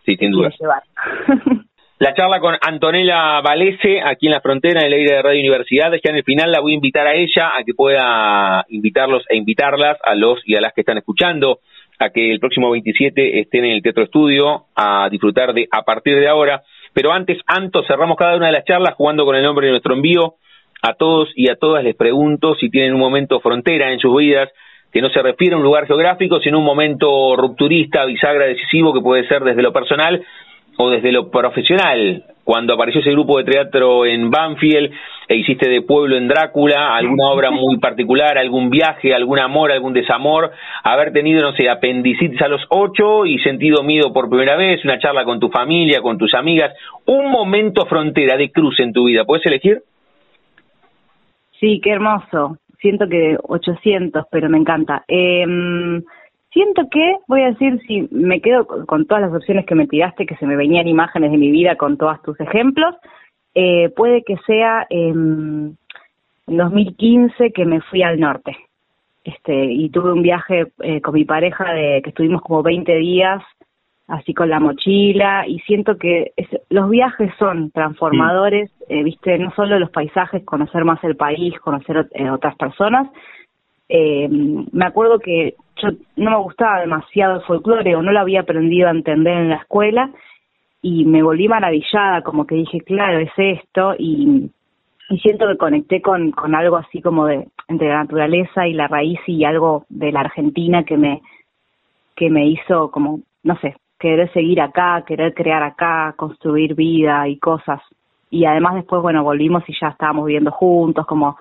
[0.04, 0.50] sí, sin duda.
[0.58, 0.82] llevar.
[1.98, 5.92] La charla con Antonella Valese, aquí en la frontera, en el aire de Radio Universidad.
[5.92, 9.36] Ya en el final la voy a invitar a ella a que pueda invitarlos e
[9.36, 11.60] invitarlas a los y a las que están escuchando
[12.00, 16.18] a que el próximo 27 estén en el Teatro Estudio a disfrutar de a partir
[16.18, 16.64] de ahora.
[16.92, 19.94] Pero antes, Anto, cerramos cada una de las charlas jugando con el nombre de nuestro
[19.94, 20.34] envío
[20.82, 24.50] a todos y a todas les pregunto si tienen un momento frontera en sus vidas
[24.92, 29.00] que no se refiere a un lugar geográfico, sino un momento rupturista, bisagra, decisivo, que
[29.00, 30.22] puede ser desde lo personal
[30.76, 32.24] o desde lo profesional.
[32.44, 34.92] Cuando apareció ese grupo de teatro en Banfield
[35.28, 39.92] e hiciste de pueblo en Drácula, alguna obra muy particular, algún viaje, algún amor, algún
[39.92, 40.50] desamor,
[40.82, 44.98] haber tenido, no sé, apendicitis a los ocho y sentido miedo por primera vez, una
[44.98, 46.74] charla con tu familia, con tus amigas,
[47.06, 49.82] un momento frontera de cruce en tu vida, ¿puedes elegir?
[51.60, 52.58] Sí, qué hermoso.
[52.80, 55.04] Siento que 800, pero me encanta.
[55.06, 55.46] Eh,
[56.52, 60.26] siento que, voy a decir, si me quedo con todas las opciones que me tiraste,
[60.26, 62.94] que se me venían imágenes de mi vida con todos tus ejemplos,
[63.54, 65.76] eh, puede que sea en
[66.46, 68.56] 2015 que me fui al norte.
[69.24, 73.42] Este, y tuve un viaje eh, con mi pareja de que estuvimos como 20 días
[74.12, 76.32] así con la mochila y siento que
[76.68, 82.08] los viajes son transformadores, eh, viste, no solo los paisajes, conocer más el país, conocer
[82.12, 83.08] eh, otras personas.
[83.88, 88.40] Eh, me acuerdo que yo no me gustaba demasiado el folclore o no lo había
[88.40, 90.10] aprendido a entender en la escuela
[90.80, 94.50] y me volví maravillada, como que dije, claro, es esto y,
[95.08, 98.88] y siento que conecté con, con algo así como de entre la naturaleza y la
[98.88, 101.22] raíz y algo de la Argentina que me
[102.14, 107.38] que me hizo como no sé querer seguir acá, querer crear acá, construir vida y
[107.38, 107.80] cosas.
[108.30, 111.36] Y además después, bueno, volvimos y ya estábamos viviendo juntos, como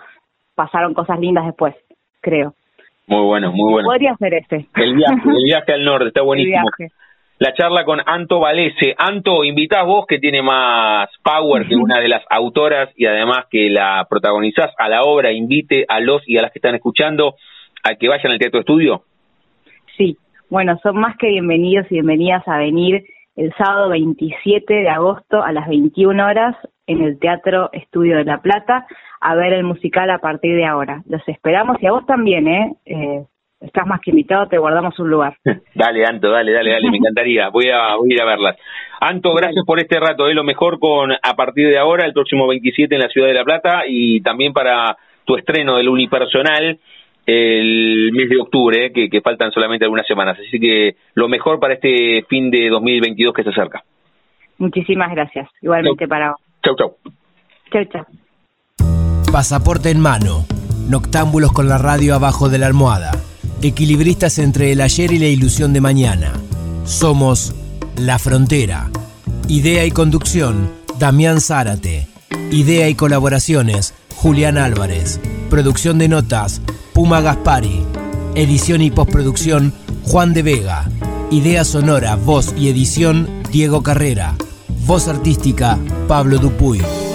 [0.53, 1.75] pasaron cosas lindas después,
[2.21, 2.53] creo.
[3.07, 3.87] Muy bueno, muy bueno.
[3.87, 4.67] Podría ser este.
[4.75, 6.69] El viaje, el viaje al norte, está buenísimo.
[7.39, 8.93] La charla con Anto Valese.
[8.97, 13.69] Anto, invitás vos que tiene más power que una de las autoras y además que
[13.71, 17.33] la protagonizás a la obra, invite a los y a las que están escuchando
[17.83, 19.05] a que vayan al Teatro Estudio.
[19.97, 20.17] Sí,
[20.51, 25.51] bueno, son más que bienvenidos y bienvenidas a venir el sábado 27 de agosto a
[25.51, 26.55] las 21 horas
[26.91, 28.85] en el Teatro Estudio de La Plata
[29.19, 31.03] a ver el musical a partir de ahora.
[31.07, 32.73] Los esperamos y a vos también, ¿eh?
[32.85, 33.23] eh
[33.61, 35.37] estás más que invitado, te guardamos un lugar.
[35.75, 37.49] dale, Anto, dale, dale, dale, me encantaría.
[37.49, 38.57] Voy a, voy a ir a verlas.
[38.99, 40.27] Anto, gracias por este rato.
[40.27, 43.35] Es lo mejor con a partir de ahora, el próximo 27 en la Ciudad de
[43.35, 46.79] La Plata y también para tu estreno del unipersonal
[47.27, 50.37] el mes de octubre, que, que faltan solamente algunas semanas.
[50.39, 53.83] Así que lo mejor para este fin de 2022 que se acerca.
[54.57, 55.47] Muchísimas gracias.
[55.61, 56.50] Igualmente para vos.
[56.63, 56.97] Chau, chau.
[57.71, 58.05] Chau, chau.
[59.31, 60.45] Pasaporte en mano.
[60.87, 63.11] Noctámbulos con la radio abajo de la almohada.
[63.61, 66.33] Equilibristas entre el ayer y la ilusión de mañana.
[66.85, 67.55] Somos
[67.97, 68.89] La Frontera.
[69.47, 72.07] Idea y conducción, Damián Zárate.
[72.51, 75.19] Idea y colaboraciones, Julián Álvarez.
[75.49, 76.61] Producción de notas,
[76.93, 77.83] Puma Gaspari.
[78.35, 80.89] Edición y postproducción, Juan de Vega.
[81.31, 84.35] Idea sonora, voz y edición, Diego Carrera.
[84.85, 85.77] Voz artística,
[86.07, 87.10] Pablo Dupuy.